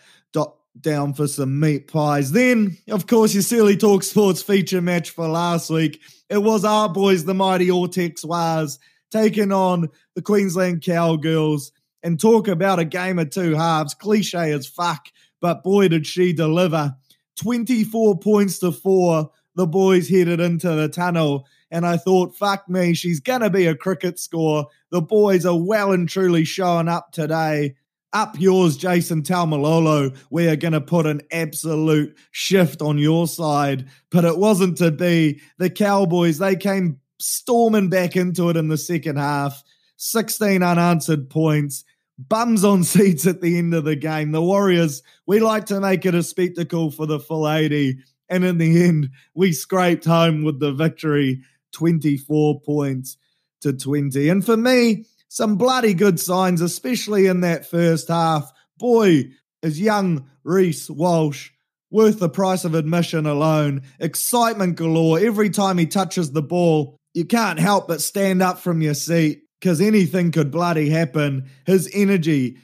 down 0.82 1.14
for 1.14 1.28
some 1.28 1.60
meat 1.60 1.88
pies. 1.88 2.32
Then, 2.32 2.78
of 2.90 3.08
course, 3.08 3.34
your 3.34 3.44
Silly 3.44 3.78
Talk 3.78 4.04
Sports 4.04 4.42
feature 4.42 4.82
match 4.82 5.10
for 5.10 5.28
last 5.28 5.70
week. 5.70 6.02
It 6.30 6.40
was 6.40 6.66
our 6.66 6.90
boys, 6.90 7.26
the 7.26 7.34
mighty 7.34 7.68
Ortex 7.68 8.26
Wars, 8.26 8.80
taking 9.12 9.52
on 9.52 9.90
the 10.16 10.22
Queensland 10.22 10.82
Cowgirls 10.82 11.72
and 12.04 12.20
talk 12.20 12.48
about 12.48 12.80
a 12.80 12.86
game 12.86 13.20
of 13.20 13.30
two 13.30 13.56
halves. 13.56 13.94
Cliche 13.94 14.52
as 14.52 14.68
fuck, 14.68 15.08
but 15.42 15.64
boy, 15.64 15.88
did 15.88 16.06
she 16.06 16.34
deliver. 16.34 16.96
24 17.42 18.20
points 18.20 18.60
to 18.60 18.72
four. 18.72 19.32
The 19.56 19.66
boys 19.66 20.10
headed 20.10 20.42
into 20.42 20.70
the 20.70 20.90
tunnel, 20.90 21.48
and 21.72 21.86
I 21.86 21.96
thought, 21.98 22.36
fuck 22.36 22.68
me, 22.68 22.94
she's 22.94 23.22
going 23.22 23.40
to 23.40 23.50
be 23.50 23.68
a 23.68 23.76
cricket 23.76 24.20
score. 24.20 24.68
The 24.92 25.02
boys 25.02 25.46
are 25.46 25.58
well 25.58 25.94
and 25.94 26.10
truly 26.10 26.44
showing 26.44 26.90
up 26.90 27.12
today. 27.12 27.76
Up 28.16 28.40
yours, 28.40 28.78
Jason 28.78 29.24
Taumalolo. 29.24 30.16
We 30.30 30.48
are 30.48 30.56
going 30.56 30.72
to 30.72 30.80
put 30.80 31.06
an 31.06 31.22
absolute 31.34 32.18
shift 32.32 32.82
on 32.82 32.98
your 32.98 33.28
side. 33.28 33.90
But 34.10 34.24
it 34.24 34.38
wasn't 34.38 34.78
to 34.78 34.90
be. 34.90 35.42
The 35.58 35.70
Cowboys, 35.70 36.38
they 36.38 36.56
came 36.56 37.02
storming 37.20 37.90
back 37.90 38.16
into 38.16 38.50
it 38.50 38.56
in 38.56 38.70
the 38.70 38.78
second 38.78 39.18
half. 39.18 39.62
16 39.98 40.64
unanswered 40.64 41.30
points 41.30 41.84
bums 42.18 42.64
on 42.64 42.84
seats 42.86 43.28
at 43.28 43.42
the 43.42 43.58
end 43.58 43.74
of 43.74 43.84
the 43.84 43.98
game. 43.98 44.32
The 44.32 44.42
Warriors, 44.42 45.04
we 45.26 45.42
like 45.42 45.66
to 45.66 45.82
make 45.82 46.06
it 46.06 46.16
a 46.16 46.24
spectacle 46.24 46.92
for 46.92 47.06
the 47.06 47.20
full 47.20 47.52
80. 47.52 47.98
And 48.30 48.46
in 48.46 48.60
the 48.60 48.82
end, 48.86 49.10
we 49.34 49.52
scraped 49.52 50.06
home 50.06 50.46
with 50.46 50.62
the 50.62 50.72
victory 50.72 51.42
24 51.74 52.62
points 52.62 53.18
to 53.60 53.74
20. 53.74 54.30
And 54.30 54.46
for 54.46 54.56
me, 54.56 55.04
some 55.28 55.56
bloody 55.58 55.94
good 55.94 56.20
signs, 56.20 56.62
especially 56.62 57.28
in 57.28 57.42
that 57.42 57.66
first 57.66 58.08
half. 58.08 58.52
Boy, 58.78 59.32
is 59.62 59.82
young 59.82 60.30
Reece 60.44 60.90
Walsh 60.90 61.50
worth 61.90 62.20
the 62.20 62.30
price 62.30 62.66
of 62.66 62.76
admission 62.76 63.26
alone. 63.26 63.82
Excitement 64.00 64.76
galore 64.76 65.20
every 65.20 65.50
time 65.50 65.78
he 65.78 65.86
touches 65.86 66.32
the 66.32 66.42
ball. 66.42 66.98
You 67.14 67.26
can't 67.26 67.60
help 67.60 67.88
but 67.88 68.02
stand 68.02 68.42
up 68.42 68.60
from 68.60 68.82
your 68.82 68.94
seat 68.94 69.44
because 69.60 69.82
anything 69.82 70.32
could 70.32 70.52
bloody 70.52 70.90
happen. 70.90 71.50
His 71.66 71.90
energy 71.94 72.58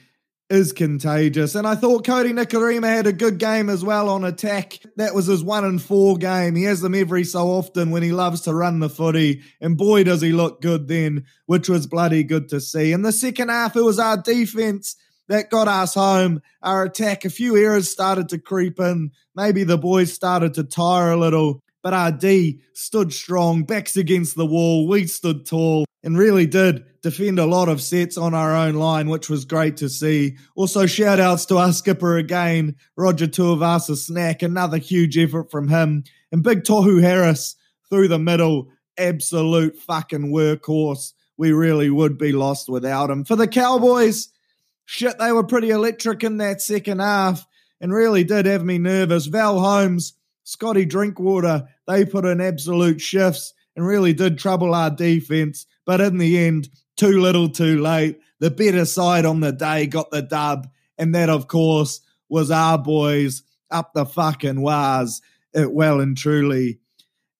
is 0.52 0.70
contagious. 0.70 1.54
And 1.54 1.66
I 1.66 1.74
thought 1.74 2.04
Kodi 2.04 2.32
Nikorima 2.32 2.86
had 2.86 3.06
a 3.06 3.12
good 3.12 3.38
game 3.38 3.70
as 3.70 3.82
well 3.82 4.10
on 4.10 4.22
attack. 4.22 4.78
That 4.96 5.14
was 5.14 5.26
his 5.26 5.42
one 5.42 5.64
and 5.64 5.80
four 5.80 6.16
game. 6.18 6.54
He 6.54 6.64
has 6.64 6.82
them 6.82 6.94
every 6.94 7.24
so 7.24 7.48
often 7.48 7.90
when 7.90 8.02
he 8.02 8.12
loves 8.12 8.42
to 8.42 8.54
run 8.54 8.78
the 8.78 8.90
footy. 8.90 9.40
And 9.62 9.78
boy, 9.78 10.04
does 10.04 10.20
he 10.20 10.32
look 10.32 10.60
good 10.60 10.88
then, 10.88 11.24
which 11.46 11.70
was 11.70 11.86
bloody 11.86 12.22
good 12.22 12.50
to 12.50 12.60
see. 12.60 12.92
In 12.92 13.00
the 13.00 13.12
second 13.12 13.48
half, 13.48 13.76
it 13.76 13.82
was 13.82 13.98
our 13.98 14.18
defense 14.18 14.94
that 15.28 15.48
got 15.48 15.68
us 15.68 15.94
home. 15.94 16.42
Our 16.62 16.84
attack, 16.84 17.24
a 17.24 17.30
few 17.30 17.56
errors 17.56 17.90
started 17.90 18.28
to 18.28 18.38
creep 18.38 18.78
in. 18.78 19.12
Maybe 19.34 19.64
the 19.64 19.78
boys 19.78 20.12
started 20.12 20.52
to 20.54 20.64
tire 20.64 21.12
a 21.12 21.16
little. 21.16 21.62
But 21.82 21.94
our 21.94 22.12
D 22.12 22.60
stood 22.74 23.12
strong, 23.12 23.64
backs 23.64 23.96
against 23.96 24.36
the 24.36 24.46
wall. 24.46 24.86
We 24.86 25.06
stood 25.06 25.44
tall 25.46 25.84
and 26.02 26.18
really 26.18 26.46
did 26.46 26.84
defend 27.02 27.38
a 27.38 27.46
lot 27.46 27.68
of 27.68 27.80
sets 27.82 28.16
on 28.16 28.34
our 28.34 28.54
own 28.54 28.74
line, 28.74 29.08
which 29.08 29.28
was 29.28 29.44
great 29.44 29.76
to 29.78 29.88
see. 29.88 30.36
Also, 30.54 30.86
shout 30.86 31.20
outs 31.20 31.44
to 31.46 31.58
our 31.58 31.72
skipper 31.72 32.16
again, 32.16 32.76
Roger 32.96 33.26
Tuivasa-Sheck, 33.26 34.42
another 34.42 34.78
huge 34.78 35.18
effort 35.18 35.50
from 35.50 35.68
him. 35.68 36.04
And 36.30 36.42
Big 36.42 36.62
Tohu 36.62 37.02
Harris 37.02 37.56
through 37.90 38.08
the 38.08 38.18
middle, 38.18 38.68
absolute 38.96 39.76
fucking 39.76 40.32
workhorse. 40.32 41.12
We 41.36 41.52
really 41.52 41.90
would 41.90 42.18
be 42.18 42.32
lost 42.32 42.68
without 42.68 43.10
him. 43.10 43.24
For 43.24 43.36
the 43.36 43.48
Cowboys, 43.48 44.28
shit, 44.84 45.18
they 45.18 45.32
were 45.32 45.44
pretty 45.44 45.70
electric 45.70 46.22
in 46.22 46.38
that 46.38 46.62
second 46.62 47.00
half 47.00 47.46
and 47.80 47.92
really 47.92 48.22
did 48.22 48.46
have 48.46 48.64
me 48.64 48.78
nervous. 48.78 49.26
Val 49.26 49.58
Holmes, 49.58 50.14
Scotty 50.44 50.84
Drinkwater, 50.84 51.68
they 51.86 52.04
put 52.04 52.24
in 52.24 52.40
absolute 52.40 53.00
shifts 53.00 53.54
and 53.76 53.86
really 53.86 54.12
did 54.12 54.38
trouble 54.38 54.74
our 54.74 54.90
defense. 54.90 55.66
But 55.86 56.00
in 56.00 56.18
the 56.18 56.38
end, 56.38 56.68
too 56.96 57.20
little, 57.20 57.48
too 57.48 57.80
late. 57.80 58.20
The 58.40 58.50
better 58.50 58.84
side 58.84 59.24
on 59.24 59.40
the 59.40 59.52
day 59.52 59.86
got 59.86 60.10
the 60.10 60.22
dub. 60.22 60.68
And 60.98 61.14
that, 61.14 61.30
of 61.30 61.48
course, 61.48 62.00
was 62.28 62.50
our 62.50 62.78
boys 62.78 63.42
up 63.70 63.92
the 63.94 64.04
fucking 64.04 64.60
wires. 64.60 65.22
It 65.54 65.72
well 65.72 66.00
and 66.00 66.16
truly 66.16 66.80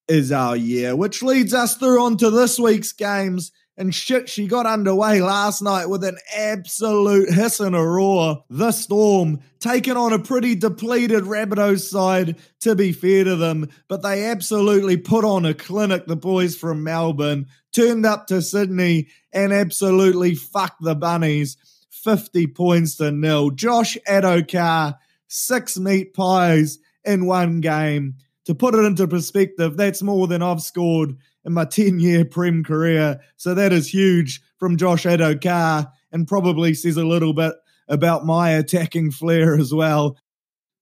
is 0.09 0.33
our 0.33 0.57
year, 0.57 0.95
which 0.95 1.23
leads 1.23 1.55
us 1.55 1.77
through 1.77 2.03
onto 2.03 2.31
this 2.31 2.59
week's 2.59 2.93
games. 2.93 3.53
And 3.77 3.95
shit, 3.95 4.29
she 4.29 4.47
got 4.47 4.67
underway 4.67 5.23
last 5.23 5.63
night 5.63 5.87
with 5.87 6.05
an 6.05 6.19
absolute 6.37 7.31
hiss 7.33 7.59
and 7.59 7.75
a 7.75 7.83
roar. 7.83 8.45
The 8.51 8.71
Storm 8.71 9.41
taking 9.61 9.97
on 9.97 10.13
a 10.13 10.19
pretty 10.19 10.55
depleted 10.55 11.25
Rabbitohs 11.25 11.89
side, 11.89 12.37
to 12.61 12.75
be 12.75 12.93
fair 12.93 13.25
to 13.25 13.37
them, 13.37 13.71
but 13.89 14.03
they 14.03 14.25
absolutely 14.25 14.99
put 14.99 15.25
on 15.25 15.47
a 15.47 15.55
clinic, 15.55 16.07
the 16.07 16.17
boys 16.17 16.55
from 16.55 16.85
Melbourne, 16.85 17.47
turned 17.73 18.05
up 18.05 18.27
to 18.27 18.43
Sydney 18.43 19.09
and 19.33 19.53
absolutely 19.53 20.35
fucked 20.35 20.83
the 20.83 20.95
Bunnies. 20.95 21.57
50 21.91 22.49
points 22.49 22.97
to 22.97 23.13
nil. 23.13 23.51
Josh 23.51 23.97
Addo-Carr, 24.09 24.99
six 25.29 25.79
meat 25.79 26.15
pies 26.15 26.79
in 27.05 27.27
one 27.27 27.61
game. 27.61 28.17
To 28.47 28.55
put 28.55 28.75
it 28.75 28.85
into 28.85 29.07
perspective, 29.07 29.77
that's 29.77 30.03
more 30.03 30.27
than 30.27 30.43
I've 30.43 30.63
scored 30.63 31.17
in 31.45 31.53
my 31.53 31.65
10 31.71 32.01
year 32.01 32.25
Prem 32.25 32.65
career. 32.65 33.21
So 33.37 33.55
that 33.55 33.73
is 33.73 33.93
huge 33.93 34.41
from 34.59 34.77
Josh 34.77 35.05
Addo-Carr 35.05 35.93
and 36.11 36.29
probably 36.29 36.75
says 36.75 36.97
a 36.97 37.05
little 37.05 37.33
bit 37.33 37.55
about 37.89 38.25
my 38.25 38.51
attacking 38.51 39.11
flair 39.11 39.57
as 39.57 39.73
well. 39.73 40.17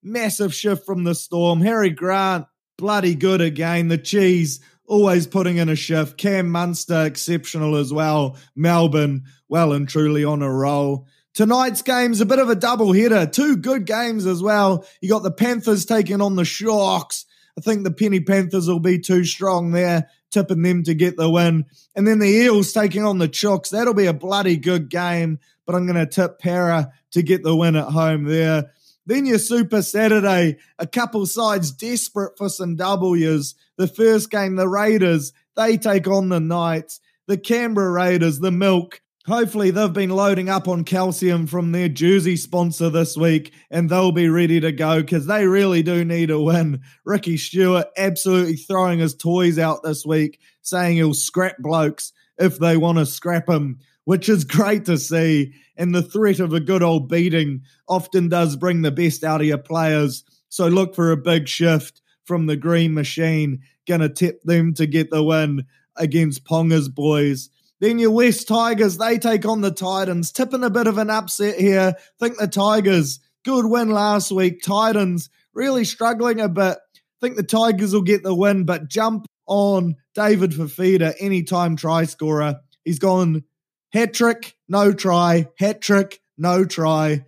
Massive 0.02 0.54
shift 0.54 0.86
from 0.86 1.04
the 1.04 1.14
Storm. 1.14 1.60
Harry 1.60 1.90
Grant, 1.90 2.46
bloody 2.78 3.14
good 3.14 3.40
again. 3.40 3.88
The 3.88 3.98
Cheese, 3.98 4.60
always 4.86 5.26
putting 5.26 5.58
in 5.58 5.68
a 5.68 5.76
shift. 5.76 6.18
Cam 6.18 6.50
Munster, 6.50 7.04
exceptional 7.04 7.76
as 7.76 7.92
well. 7.92 8.36
Melbourne, 8.56 9.24
well 9.48 9.72
and 9.72 9.88
truly 9.88 10.24
on 10.24 10.42
a 10.42 10.50
roll. 10.52 11.06
Tonight's 11.34 11.82
game's 11.82 12.20
a 12.20 12.26
bit 12.26 12.40
of 12.40 12.50
a 12.50 12.56
double 12.56 12.92
header. 12.92 13.24
Two 13.24 13.56
good 13.56 13.86
games 13.86 14.26
as 14.26 14.42
well. 14.42 14.84
You 15.00 15.08
got 15.08 15.22
the 15.22 15.30
Panthers 15.30 15.84
taking 15.84 16.20
on 16.20 16.36
the 16.36 16.44
Sharks. 16.44 17.24
I 17.56 17.60
think 17.60 17.84
the 17.84 17.92
Penny 17.92 18.20
Panthers 18.20 18.66
will 18.66 18.80
be 18.80 18.98
too 18.98 19.24
strong 19.24 19.70
there, 19.70 20.08
tipping 20.30 20.62
them 20.62 20.82
to 20.84 20.94
get 20.94 21.16
the 21.16 21.28
win. 21.28 21.66
And 21.94 22.06
then 22.06 22.18
the 22.18 22.28
Eels 22.28 22.72
taking 22.72 23.04
on 23.04 23.18
the 23.18 23.28
Chooks. 23.28 23.70
That'll 23.70 23.94
be 23.94 24.06
a 24.06 24.12
bloody 24.12 24.56
good 24.56 24.88
game, 24.88 25.38
but 25.66 25.74
I'm 25.74 25.86
going 25.86 25.98
to 25.98 26.06
tip 26.06 26.38
Para 26.38 26.92
to 27.12 27.22
get 27.22 27.42
the 27.42 27.54
win 27.56 27.76
at 27.76 27.88
home 27.88 28.24
there. 28.24 28.70
Then 29.06 29.26
your 29.26 29.38
Super 29.38 29.82
Saturday, 29.82 30.58
a 30.78 30.86
couple 30.86 31.26
sides 31.26 31.72
desperate 31.72 32.38
for 32.38 32.48
some 32.48 32.76
W's. 32.76 33.54
The 33.76 33.88
first 33.88 34.30
game, 34.30 34.56
the 34.56 34.68
Raiders, 34.68 35.32
they 35.56 35.76
take 35.76 36.06
on 36.06 36.28
the 36.28 36.40
Knights. 36.40 37.00
The 37.26 37.38
Canberra 37.38 37.92
Raiders, 37.92 38.40
the 38.40 38.50
Milk, 38.50 39.00
Hopefully, 39.30 39.70
they've 39.70 39.92
been 39.92 40.10
loading 40.10 40.48
up 40.48 40.66
on 40.66 40.82
calcium 40.82 41.46
from 41.46 41.70
their 41.70 41.88
jersey 41.88 42.34
sponsor 42.34 42.90
this 42.90 43.16
week 43.16 43.52
and 43.70 43.88
they'll 43.88 44.10
be 44.10 44.28
ready 44.28 44.58
to 44.58 44.72
go 44.72 45.00
because 45.00 45.26
they 45.26 45.46
really 45.46 45.84
do 45.84 46.04
need 46.04 46.32
a 46.32 46.40
win. 46.40 46.80
Ricky 47.04 47.36
Stuart 47.36 47.86
absolutely 47.96 48.56
throwing 48.56 48.98
his 48.98 49.14
toys 49.14 49.56
out 49.56 49.84
this 49.84 50.04
week, 50.04 50.40
saying 50.62 50.96
he'll 50.96 51.14
scrap 51.14 51.58
blokes 51.58 52.12
if 52.38 52.58
they 52.58 52.76
want 52.76 52.98
to 52.98 53.06
scrap 53.06 53.48
him, 53.48 53.78
which 54.02 54.28
is 54.28 54.42
great 54.42 54.86
to 54.86 54.98
see. 54.98 55.54
And 55.76 55.94
the 55.94 56.02
threat 56.02 56.40
of 56.40 56.52
a 56.52 56.58
good 56.58 56.82
old 56.82 57.08
beating 57.08 57.62
often 57.86 58.28
does 58.28 58.56
bring 58.56 58.82
the 58.82 58.90
best 58.90 59.22
out 59.22 59.40
of 59.40 59.46
your 59.46 59.58
players. 59.58 60.24
So 60.48 60.66
look 60.66 60.96
for 60.96 61.12
a 61.12 61.16
big 61.16 61.46
shift 61.46 62.02
from 62.24 62.46
the 62.46 62.56
Green 62.56 62.94
Machine. 62.94 63.60
Gonna 63.86 64.08
tip 64.08 64.42
them 64.42 64.74
to 64.74 64.88
get 64.88 65.10
the 65.10 65.22
win 65.22 65.66
against 65.94 66.44
Ponga's 66.44 66.88
boys. 66.88 67.48
Then 67.80 67.98
your 67.98 68.10
West 68.10 68.46
Tigers, 68.46 68.98
they 68.98 69.18
take 69.18 69.46
on 69.46 69.62
the 69.62 69.70
Titans. 69.70 70.30
Tipping 70.32 70.64
a 70.64 70.70
bit 70.70 70.86
of 70.86 70.98
an 70.98 71.10
upset 71.10 71.58
here. 71.58 71.94
Think 72.18 72.36
the 72.36 72.46
Tigers, 72.46 73.20
good 73.44 73.66
win 73.66 73.90
last 73.90 74.30
week. 74.30 74.62
Titans 74.62 75.30
really 75.54 75.84
struggling 75.84 76.40
a 76.40 76.48
bit. 76.48 76.78
Think 77.20 77.36
the 77.36 77.42
Tigers 77.42 77.92
will 77.92 78.02
get 78.02 78.22
the 78.22 78.34
win, 78.34 78.64
but 78.64 78.88
jump 78.88 79.26
on 79.46 79.96
David 80.14 80.52
Fifita, 80.52 81.14
anytime 81.18 81.76
try 81.76 82.04
scorer. 82.04 82.60
He's 82.84 82.98
gone 82.98 83.44
hat 83.92 84.14
trick, 84.14 84.56
no 84.68 84.92
try, 84.92 85.48
hat 85.58 85.80
trick, 85.80 86.20
no 86.38 86.64
try. 86.64 87.24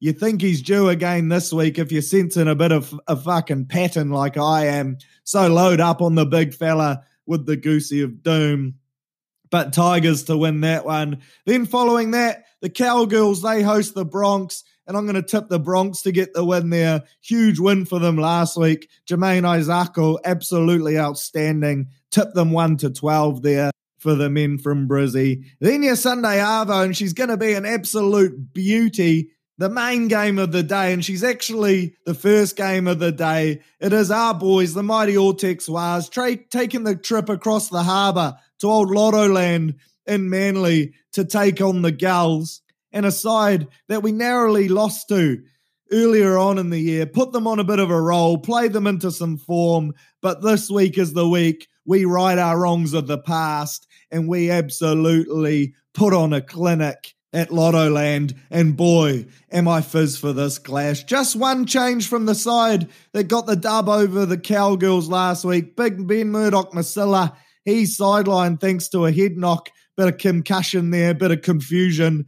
You 0.00 0.12
think 0.12 0.40
he's 0.40 0.62
due 0.62 0.88
again 0.88 1.28
this 1.28 1.52
week 1.52 1.78
if 1.78 1.90
you're 1.90 2.02
sensing 2.02 2.46
a 2.46 2.54
bit 2.54 2.72
of 2.72 2.98
a 3.08 3.16
fucking 3.16 3.66
pattern 3.66 4.10
like 4.10 4.36
I 4.36 4.66
am. 4.66 4.98
So 5.24 5.48
load 5.48 5.80
up 5.80 6.00
on 6.00 6.14
the 6.14 6.26
big 6.26 6.54
fella 6.54 7.02
with 7.26 7.46
the 7.46 7.56
Goosey 7.56 8.02
of 8.02 8.22
Doom. 8.22 8.74
But 9.50 9.72
Tigers 9.72 10.24
to 10.24 10.36
win 10.36 10.60
that 10.62 10.84
one. 10.84 11.22
Then 11.46 11.66
following 11.66 12.12
that, 12.12 12.44
the 12.60 12.68
Cowgirls, 12.68 13.42
they 13.42 13.62
host 13.62 13.94
the 13.94 14.04
Bronx 14.04 14.64
and 14.88 14.96
I'm 14.96 15.04
going 15.04 15.16
to 15.16 15.22
tip 15.22 15.48
the 15.48 15.60
Bronx 15.60 16.00
to 16.02 16.12
get 16.12 16.32
the 16.32 16.44
win 16.44 16.70
there. 16.70 17.04
Huge 17.20 17.60
win 17.60 17.84
for 17.84 17.98
them 17.98 18.16
last 18.16 18.56
week. 18.56 18.88
Jamayne 19.06 19.42
Isaako, 19.42 20.16
absolutely 20.24 20.98
outstanding. 20.98 21.88
Tip 22.10 22.32
them 22.32 22.52
1 22.52 22.78
to 22.78 22.90
12 22.90 23.42
there 23.42 23.70
for 23.98 24.14
the 24.14 24.30
men 24.30 24.56
from 24.56 24.88
Brizzy. 24.88 25.44
Then 25.60 25.82
your 25.82 25.94
Sunday 25.94 26.38
Arvo, 26.38 26.84
and 26.84 26.96
she's 26.96 27.12
going 27.12 27.28
to 27.28 27.36
be 27.36 27.52
an 27.52 27.66
absolute 27.66 28.54
beauty. 28.54 29.30
The 29.58 29.68
main 29.68 30.08
game 30.08 30.38
of 30.38 30.52
the 30.52 30.62
day, 30.62 30.92
and 30.94 31.04
she's 31.04 31.24
actually 31.24 31.96
the 32.06 32.14
first 32.14 32.56
game 32.56 32.86
of 32.86 32.98
the 32.98 33.12
day. 33.12 33.60
It 33.80 33.92
is 33.92 34.10
our 34.10 34.32
boys, 34.32 34.72
the 34.72 34.84
mighty 34.84 35.14
Ortex 35.14 35.68
Wars, 35.68 36.08
tra- 36.08 36.36
taking 36.36 36.84
the 36.84 36.96
trip 36.96 37.28
across 37.28 37.68
the 37.68 37.82
harbour 37.82 38.38
to 38.60 38.68
old 38.68 38.90
Lotto 38.90 39.28
Land 39.28 39.76
in 40.06 40.30
Manly 40.30 40.94
to 41.12 41.24
take 41.24 41.60
on 41.60 41.82
the 41.82 41.92
Gulls 41.92 42.62
and 42.92 43.04
a 43.06 43.12
side 43.12 43.68
that 43.88 44.02
we 44.02 44.12
narrowly 44.12 44.68
lost 44.68 45.08
to 45.08 45.42
earlier 45.92 46.36
on 46.36 46.58
in 46.58 46.70
the 46.70 46.78
year, 46.78 47.06
put 47.06 47.32
them 47.32 47.46
on 47.46 47.58
a 47.58 47.64
bit 47.64 47.78
of 47.78 47.90
a 47.90 48.00
roll, 48.00 48.38
play 48.38 48.68
them 48.68 48.86
into 48.86 49.10
some 49.10 49.36
form. 49.38 49.92
But 50.20 50.42
this 50.42 50.70
week 50.70 50.98
is 50.98 51.12
the 51.12 51.28
week 51.28 51.66
we 51.86 52.04
right 52.04 52.38
our 52.38 52.58
wrongs 52.58 52.92
of 52.92 53.06
the 53.06 53.18
past 53.18 53.86
and 54.10 54.28
we 54.28 54.50
absolutely 54.50 55.74
put 55.94 56.12
on 56.12 56.32
a 56.32 56.42
clinic 56.42 57.14
at 57.32 57.52
Lotto 57.52 57.90
Land. 57.90 58.34
And 58.50 58.76
boy, 58.76 59.26
am 59.50 59.68
I 59.68 59.80
fizz 59.80 60.18
for 60.18 60.32
this 60.32 60.58
clash. 60.58 61.04
Just 61.04 61.36
one 61.36 61.66
change 61.66 62.08
from 62.08 62.26
the 62.26 62.34
side 62.34 62.88
that 63.12 63.24
got 63.24 63.46
the 63.46 63.56
dub 63.56 63.88
over 63.88 64.26
the 64.26 64.38
Cowgirls 64.38 65.08
last 65.08 65.44
week. 65.44 65.76
Big 65.76 66.06
Ben 66.06 66.30
Murdoch-Masila, 66.30 67.36
he's 67.68 67.96
sidelined 67.96 68.60
thanks 68.60 68.88
to 68.88 69.04
a 69.04 69.12
head 69.12 69.36
knock. 69.36 69.70
Bit 69.96 70.08
of 70.08 70.18
concussion 70.18 70.90
there, 70.90 71.12
bit 71.12 71.30
of 71.30 71.42
confusion. 71.42 72.26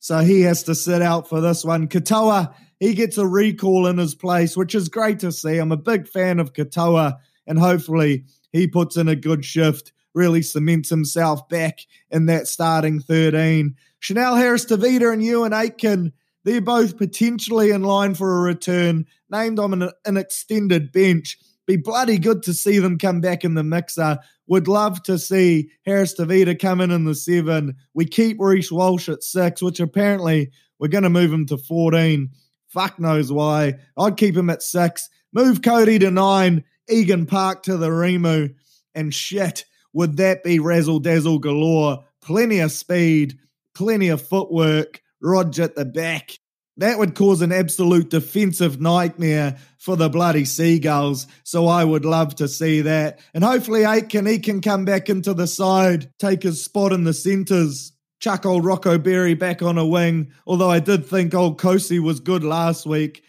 So 0.00 0.18
he 0.18 0.42
has 0.42 0.64
to 0.64 0.74
sit 0.74 1.00
out 1.00 1.28
for 1.28 1.40
this 1.40 1.64
one. 1.64 1.88
Katoa, 1.88 2.54
he 2.78 2.94
gets 2.94 3.16
a 3.16 3.26
recall 3.26 3.86
in 3.86 3.98
his 3.98 4.14
place, 4.14 4.56
which 4.56 4.74
is 4.74 4.88
great 4.88 5.20
to 5.20 5.32
see. 5.32 5.56
I'm 5.56 5.72
a 5.72 5.76
big 5.76 6.08
fan 6.08 6.40
of 6.40 6.52
Katoa, 6.52 7.16
and 7.46 7.58
hopefully 7.58 8.24
he 8.52 8.66
puts 8.66 8.96
in 8.96 9.08
a 9.08 9.16
good 9.16 9.44
shift, 9.44 9.92
really 10.12 10.42
cements 10.42 10.90
himself 10.90 11.48
back 11.48 11.80
in 12.10 12.26
that 12.26 12.48
starting 12.48 13.00
13. 13.00 13.76
Chanel 14.00 14.36
Harris 14.36 14.66
Tavita 14.66 15.12
and 15.12 15.22
Euan 15.22 15.58
Aitken, 15.58 16.12
they're 16.44 16.60
both 16.60 16.98
potentially 16.98 17.70
in 17.70 17.82
line 17.82 18.14
for 18.14 18.38
a 18.38 18.42
return, 18.42 19.06
named 19.30 19.58
on 19.58 19.72
an, 19.72 19.90
an 20.04 20.16
extended 20.18 20.92
bench. 20.92 21.38
Be 21.66 21.76
bloody 21.76 22.18
good 22.18 22.42
to 22.42 22.52
see 22.52 22.78
them 22.78 22.98
come 22.98 23.22
back 23.22 23.44
in 23.44 23.54
the 23.54 23.64
mixer. 23.64 24.18
Would 24.46 24.68
love 24.68 25.02
to 25.04 25.18
see 25.18 25.70
Harris 25.86 26.14
Tavita 26.14 26.58
come 26.58 26.80
in 26.80 26.90
in 26.90 27.04
the 27.04 27.14
seven. 27.14 27.76
We 27.94 28.04
keep 28.04 28.38
Reece 28.38 28.70
Walsh 28.70 29.08
at 29.08 29.22
six, 29.22 29.62
which 29.62 29.80
apparently 29.80 30.50
we're 30.78 30.88
going 30.88 31.04
to 31.04 31.10
move 31.10 31.32
him 31.32 31.46
to 31.46 31.56
14. 31.56 32.28
Fuck 32.68 32.98
knows 32.98 33.32
why. 33.32 33.74
I'd 33.96 34.16
keep 34.16 34.36
him 34.36 34.50
at 34.50 34.62
six. 34.62 35.08
Move 35.32 35.62
Cody 35.62 35.98
to 36.00 36.10
nine. 36.10 36.64
Egan 36.88 37.26
Park 37.26 37.62
to 37.62 37.76
the 37.76 37.88
Remu. 37.88 38.54
And 38.94 39.14
shit, 39.14 39.64
would 39.92 40.16
that 40.18 40.44
be 40.44 40.58
razzle 40.58 41.00
dazzle 41.00 41.38
galore? 41.38 42.04
Plenty 42.20 42.58
of 42.60 42.72
speed, 42.72 43.38
plenty 43.74 44.08
of 44.08 44.20
footwork. 44.20 45.00
Roger 45.22 45.62
at 45.62 45.74
the 45.74 45.86
back. 45.86 46.38
That 46.78 46.98
would 46.98 47.14
cause 47.14 47.40
an 47.40 47.52
absolute 47.52 48.10
defensive 48.10 48.80
nightmare 48.80 49.58
for 49.78 49.96
the 49.96 50.08
bloody 50.08 50.44
Seagulls. 50.44 51.26
So 51.44 51.66
I 51.66 51.84
would 51.84 52.04
love 52.04 52.34
to 52.36 52.48
see 52.48 52.80
that. 52.80 53.20
And 53.32 53.44
hopefully 53.44 53.84
Aitken, 53.84 54.26
he 54.26 54.40
can 54.40 54.60
come 54.60 54.84
back 54.84 55.08
into 55.08 55.34
the 55.34 55.46
side, 55.46 56.10
take 56.18 56.42
his 56.42 56.64
spot 56.64 56.92
in 56.92 57.04
the 57.04 57.14
centres. 57.14 57.92
Chuck 58.18 58.46
old 58.46 58.64
Rocco 58.64 58.98
Berry 58.98 59.34
back 59.34 59.62
on 59.62 59.78
a 59.78 59.86
wing. 59.86 60.32
Although 60.46 60.70
I 60.70 60.80
did 60.80 61.06
think 61.06 61.34
old 61.34 61.60
Kosi 61.60 62.00
was 62.00 62.20
good 62.20 62.42
last 62.42 62.86
week. 62.86 63.22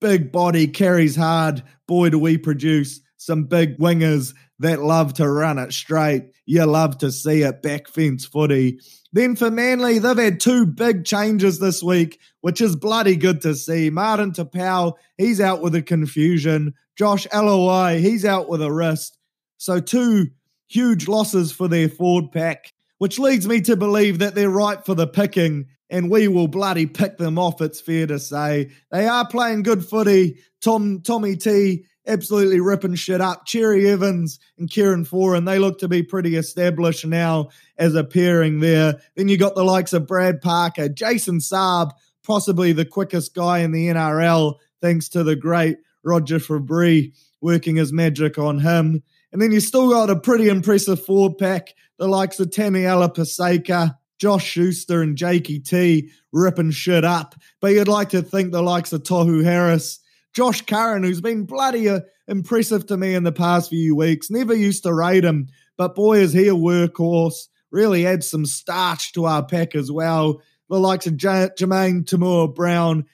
Big 0.00 0.32
body, 0.32 0.66
carries 0.66 1.16
hard. 1.16 1.62
Boy, 1.86 2.10
do 2.10 2.18
we 2.18 2.36
produce 2.36 3.00
some 3.16 3.44
big 3.44 3.78
wingers 3.78 4.34
that 4.62 4.82
love 4.82 5.14
to 5.14 5.28
run 5.28 5.58
it 5.58 5.72
straight. 5.72 6.24
You 6.46 6.64
love 6.64 6.98
to 6.98 7.12
see 7.12 7.42
it 7.42 7.62
back 7.62 7.88
fence 7.88 8.24
footy. 8.24 8.80
Then 9.12 9.36
for 9.36 9.50
Manly, 9.50 9.98
they've 9.98 10.16
had 10.16 10.40
two 10.40 10.66
big 10.66 11.04
changes 11.04 11.58
this 11.58 11.82
week, 11.82 12.18
which 12.40 12.60
is 12.60 12.74
bloody 12.74 13.16
good 13.16 13.42
to 13.42 13.54
see. 13.54 13.90
Martin 13.90 14.32
Taupau, 14.32 14.94
he's 15.18 15.40
out 15.40 15.62
with 15.62 15.74
a 15.74 15.82
confusion. 15.82 16.74
Josh 16.96 17.26
Aloiai, 17.28 18.00
he's 18.00 18.24
out 18.24 18.48
with 18.48 18.62
a 18.62 18.72
wrist. 18.72 19.18
So 19.58 19.80
two 19.80 20.28
huge 20.68 21.08
losses 21.08 21.52
for 21.52 21.68
their 21.68 21.88
forward 21.88 22.32
pack, 22.32 22.72
which 22.98 23.18
leads 23.18 23.46
me 23.46 23.60
to 23.62 23.76
believe 23.76 24.20
that 24.20 24.34
they're 24.34 24.48
right 24.48 24.84
for 24.84 24.94
the 24.94 25.06
picking, 25.06 25.66
and 25.90 26.10
we 26.10 26.26
will 26.26 26.48
bloody 26.48 26.86
pick 26.86 27.18
them 27.18 27.38
off, 27.38 27.60
it's 27.60 27.80
fair 27.80 28.06
to 28.06 28.18
say. 28.18 28.70
They 28.90 29.06
are 29.06 29.26
playing 29.26 29.62
good 29.62 29.84
footy. 29.84 30.38
Tom 30.62 31.02
Tommy 31.02 31.36
T 31.36 31.84
absolutely 32.06 32.60
ripping 32.60 32.94
shit 32.94 33.20
up. 33.20 33.46
Cherry 33.46 33.88
Evans 33.88 34.38
and 34.58 34.70
Kieran 34.70 35.04
Foran, 35.04 35.46
they 35.46 35.58
look 35.58 35.78
to 35.78 35.88
be 35.88 36.02
pretty 36.02 36.36
established 36.36 37.06
now 37.06 37.48
as 37.78 37.94
a 37.94 38.04
pairing 38.04 38.60
there. 38.60 39.00
Then 39.16 39.28
you 39.28 39.36
got 39.36 39.54
the 39.54 39.64
likes 39.64 39.92
of 39.92 40.06
Brad 40.06 40.40
Parker, 40.40 40.88
Jason 40.88 41.38
Saab, 41.38 41.92
possibly 42.24 42.72
the 42.72 42.84
quickest 42.84 43.34
guy 43.34 43.58
in 43.58 43.72
the 43.72 43.88
NRL, 43.88 44.56
thanks 44.80 45.08
to 45.10 45.22
the 45.22 45.36
great 45.36 45.78
Roger 46.04 46.38
Fabbri 46.38 47.12
working 47.40 47.76
his 47.76 47.92
magic 47.92 48.38
on 48.38 48.58
him. 48.58 49.02
And 49.32 49.40
then 49.40 49.52
you 49.52 49.60
still 49.60 49.90
got 49.90 50.10
a 50.10 50.16
pretty 50.16 50.48
impressive 50.48 51.04
forward 51.04 51.38
pack, 51.38 51.74
the 51.98 52.06
likes 52.06 52.38
of 52.38 52.50
Taniela 52.50 53.14
Paseka, 53.14 53.96
Josh 54.18 54.44
Schuster, 54.44 55.02
and 55.02 55.16
Jakey 55.16 55.58
T 55.58 56.10
ripping 56.32 56.70
shit 56.70 57.04
up. 57.04 57.34
But 57.60 57.72
you'd 57.72 57.88
like 57.88 58.10
to 58.10 58.22
think 58.22 58.52
the 58.52 58.62
likes 58.62 58.92
of 58.92 59.02
Tohu 59.02 59.42
Harris 59.42 59.98
Josh 60.32 60.62
Curran, 60.62 61.02
who's 61.02 61.20
been 61.20 61.44
bloody 61.44 61.88
uh, 61.88 62.00
impressive 62.26 62.86
to 62.86 62.96
me 62.96 63.14
in 63.14 63.24
the 63.24 63.32
past 63.32 63.70
few 63.70 63.94
weeks. 63.94 64.30
Never 64.30 64.54
used 64.54 64.82
to 64.84 64.94
rate 64.94 65.24
him, 65.24 65.48
but 65.76 65.94
boy, 65.94 66.18
is 66.18 66.32
he 66.32 66.48
a 66.48 66.54
workhorse. 66.54 67.48
Really 67.70 68.06
adds 68.06 68.30
some 68.30 68.46
starch 68.46 69.12
to 69.12 69.26
our 69.26 69.44
pack 69.44 69.74
as 69.74 69.90
well. 69.90 70.42
The 70.68 70.78
likes 70.78 71.06
of 71.06 71.16
J- 71.16 71.50
Jermaine 71.58 72.04
Tamur 72.04 72.54
Brown, 72.54 73.06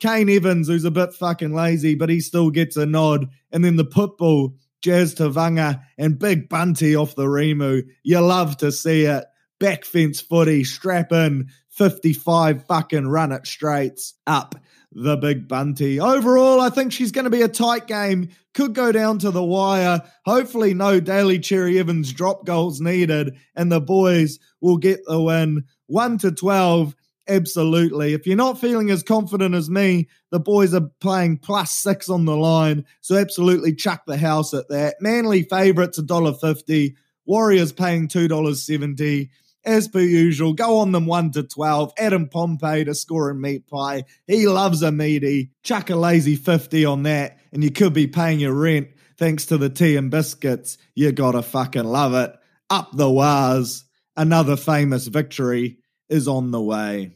Kane 0.00 0.28
Evans, 0.28 0.68
who's 0.68 0.84
a 0.84 0.90
bit 0.90 1.14
fucking 1.14 1.54
lazy, 1.54 1.94
but 1.94 2.10
he 2.10 2.20
still 2.20 2.50
gets 2.50 2.76
a 2.76 2.86
nod. 2.86 3.28
And 3.50 3.64
then 3.64 3.76
the 3.76 3.84
pitbull, 3.84 4.54
Jazz 4.82 5.14
Tevaga, 5.14 5.82
and 5.96 6.18
Big 6.18 6.48
Bunty 6.48 6.94
off 6.96 7.14
the 7.14 7.24
Remu. 7.24 7.82
You 8.02 8.20
love 8.20 8.58
to 8.58 8.72
see 8.72 9.04
it. 9.04 9.24
Back 9.58 9.84
fence 9.84 10.20
footy, 10.20 10.64
strap 10.64 11.12
in, 11.12 11.48
55 11.70 12.66
fucking 12.66 13.08
run 13.08 13.32
it 13.32 13.46
straights 13.46 14.14
up 14.26 14.54
the 14.92 15.16
big 15.16 15.48
bunty. 15.48 16.00
Overall, 16.00 16.60
I 16.60 16.70
think 16.70 16.92
she's 16.92 17.12
going 17.12 17.24
to 17.24 17.30
be 17.30 17.42
a 17.42 17.48
tight 17.48 17.86
game. 17.86 18.30
Could 18.54 18.74
go 18.74 18.90
down 18.92 19.18
to 19.20 19.30
the 19.30 19.44
wire. 19.44 20.02
Hopefully, 20.24 20.74
no 20.74 21.00
Daly 21.00 21.38
Cherry 21.38 21.78
Evans 21.78 22.12
drop 22.12 22.44
goals 22.44 22.80
needed, 22.80 23.36
and 23.54 23.70
the 23.70 23.80
boys 23.80 24.38
will 24.60 24.78
get 24.78 25.00
the 25.06 25.20
win. 25.20 25.64
1 25.86 26.18
to 26.18 26.32
12. 26.32 26.94
Absolutely. 27.28 28.14
If 28.14 28.26
you're 28.26 28.36
not 28.36 28.58
feeling 28.58 28.90
as 28.90 29.02
confident 29.02 29.54
as 29.54 29.68
me, 29.68 30.08
the 30.30 30.40
boys 30.40 30.72
are 30.72 30.88
playing 31.00 31.38
plus 31.38 31.72
six 31.72 32.08
on 32.08 32.24
the 32.24 32.36
line. 32.36 32.86
So 33.02 33.16
absolutely 33.16 33.74
chuck 33.74 34.04
the 34.06 34.16
house 34.16 34.54
at 34.54 34.68
that. 34.70 34.96
Manly 35.00 35.42
favourites 35.42 36.00
$1.50. 36.00 36.94
Warriors 37.26 37.72
paying 37.72 38.08
$2.70 38.08 39.28
as 39.64 39.88
per 39.88 40.00
usual, 40.00 40.52
go 40.52 40.78
on 40.78 40.92
them 40.92 41.06
1 41.06 41.32
to 41.32 41.42
12. 41.42 41.92
Adam 41.98 42.28
Pompey 42.28 42.84
to 42.84 42.94
score 42.94 43.30
a 43.30 43.34
meat 43.34 43.66
pie. 43.66 44.04
He 44.26 44.48
loves 44.48 44.82
a 44.82 44.92
meaty. 44.92 45.50
Chuck 45.62 45.90
a 45.90 45.96
lazy 45.96 46.36
50 46.36 46.84
on 46.84 47.02
that, 47.04 47.38
and 47.52 47.62
you 47.62 47.70
could 47.70 47.92
be 47.92 48.06
paying 48.06 48.40
your 48.40 48.54
rent 48.54 48.88
thanks 49.18 49.46
to 49.46 49.58
the 49.58 49.68
tea 49.68 49.96
and 49.96 50.10
biscuits. 50.10 50.78
You 50.94 51.12
gotta 51.12 51.42
fucking 51.42 51.84
love 51.84 52.14
it. 52.14 52.32
Up 52.70 52.90
the 52.92 53.10
wars. 53.10 53.84
another 54.16 54.56
famous 54.56 55.06
victory 55.06 55.78
is 56.08 56.26
on 56.26 56.50
the 56.50 56.60
way. 56.60 57.12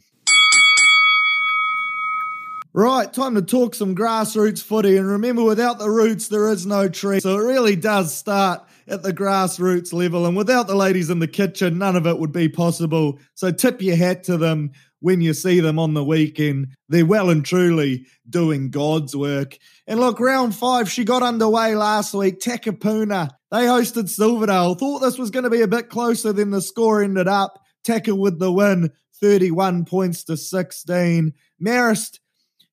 Right, 2.75 3.13
time 3.13 3.35
to 3.35 3.43
talk 3.43 3.75
some 3.75 3.95
grassroots 3.95 4.63
footy. 4.63 4.97
And 4.97 5.07
remember, 5.07 5.43
without 5.43 5.79
the 5.79 5.91
roots, 5.91 6.29
there 6.29 6.49
is 6.49 6.65
no 6.65 6.89
tree. 6.89 7.21
So 7.21 7.39
it 7.39 7.45
really 7.45 7.77
does 7.77 8.15
start 8.17 8.63
at 8.89 9.03
the 9.03 9.13
grassroots 9.13 9.93
level. 9.93 10.27
And 10.27 10.37
without 10.37 10.67
the 10.67 10.75
ladies 10.75 11.11
in 11.11 11.19
the 11.19 11.29
kitchen, 11.29 11.79
none 11.79 11.97
of 11.97 12.07
it 12.07 12.19
would 12.19 12.33
be 12.33 12.49
possible. 12.49 13.19
So 13.35 13.51
tip 13.51 13.83
your 13.83 13.97
hat 13.97 14.25
to 14.25 14.37
them 14.37 14.73
when 15.01 15.21
you 15.21 15.35
see 15.35 15.61
them 15.61 15.79
on 15.79 15.95
the 15.95 16.05
weekend. 16.05 16.69
They're 16.89 17.05
well 17.05 17.31
and 17.31 17.45
truly 17.45 18.07
doing 18.29 18.71
God's 18.71 19.15
work. 19.15 19.59
And 19.87 20.01
look, 20.01 20.21
round 20.21 20.55
five, 20.55 20.91
she 20.91 21.05
got 21.05 21.23
underway 21.23 21.75
last 21.75 22.15
week. 22.15 22.41
Takapuna, 22.41 23.31
they 23.51 23.65
hosted 23.65 24.09
Silverdale. 24.09 24.75
Thought 24.75 25.01
this 25.01 25.19
was 25.19 25.31
going 25.31 25.45
to 25.45 25.51
be 25.51 25.63
a 25.63 25.69
bit 25.69 25.91
closer 25.91 26.33
than 26.33 26.51
the 26.51 26.63
score 26.63 27.03
ended 27.03 27.29
up. 27.29 27.59
Taka 27.85 28.15
with 28.15 28.39
the 28.39 28.53
win, 28.53 28.93
31 29.21 29.85
points 29.85 30.25
to 30.25 30.37
16. 30.37 31.33
Marist, 31.61 32.21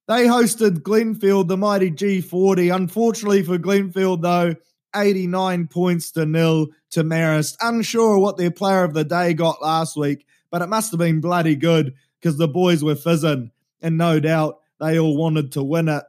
they 0.07 0.25
hosted 0.25 0.79
Glenfield, 0.79 1.47
the 1.47 1.57
mighty 1.57 1.91
G40. 1.91 2.73
Unfortunately 2.75 3.43
for 3.43 3.57
Glenfield, 3.57 4.21
though, 4.21 4.55
89 4.95 5.67
points 5.67 6.11
to 6.11 6.25
nil 6.25 6.67
to 6.91 7.03
Marist. 7.03 7.57
Unsure 7.61 8.19
what 8.19 8.37
their 8.37 8.51
player 8.51 8.83
of 8.83 8.93
the 8.93 9.03
day 9.03 9.33
got 9.33 9.61
last 9.61 9.95
week, 9.95 10.25
but 10.51 10.61
it 10.61 10.69
must 10.69 10.91
have 10.91 10.99
been 10.99 11.21
bloody 11.21 11.55
good 11.55 11.93
because 12.19 12.37
the 12.37 12.47
boys 12.47 12.83
were 12.83 12.95
fizzing, 12.95 13.51
and 13.81 13.97
no 13.97 14.19
doubt 14.19 14.59
they 14.79 14.99
all 14.99 15.17
wanted 15.17 15.51
to 15.53 15.63
win 15.63 15.87
it. 15.87 16.03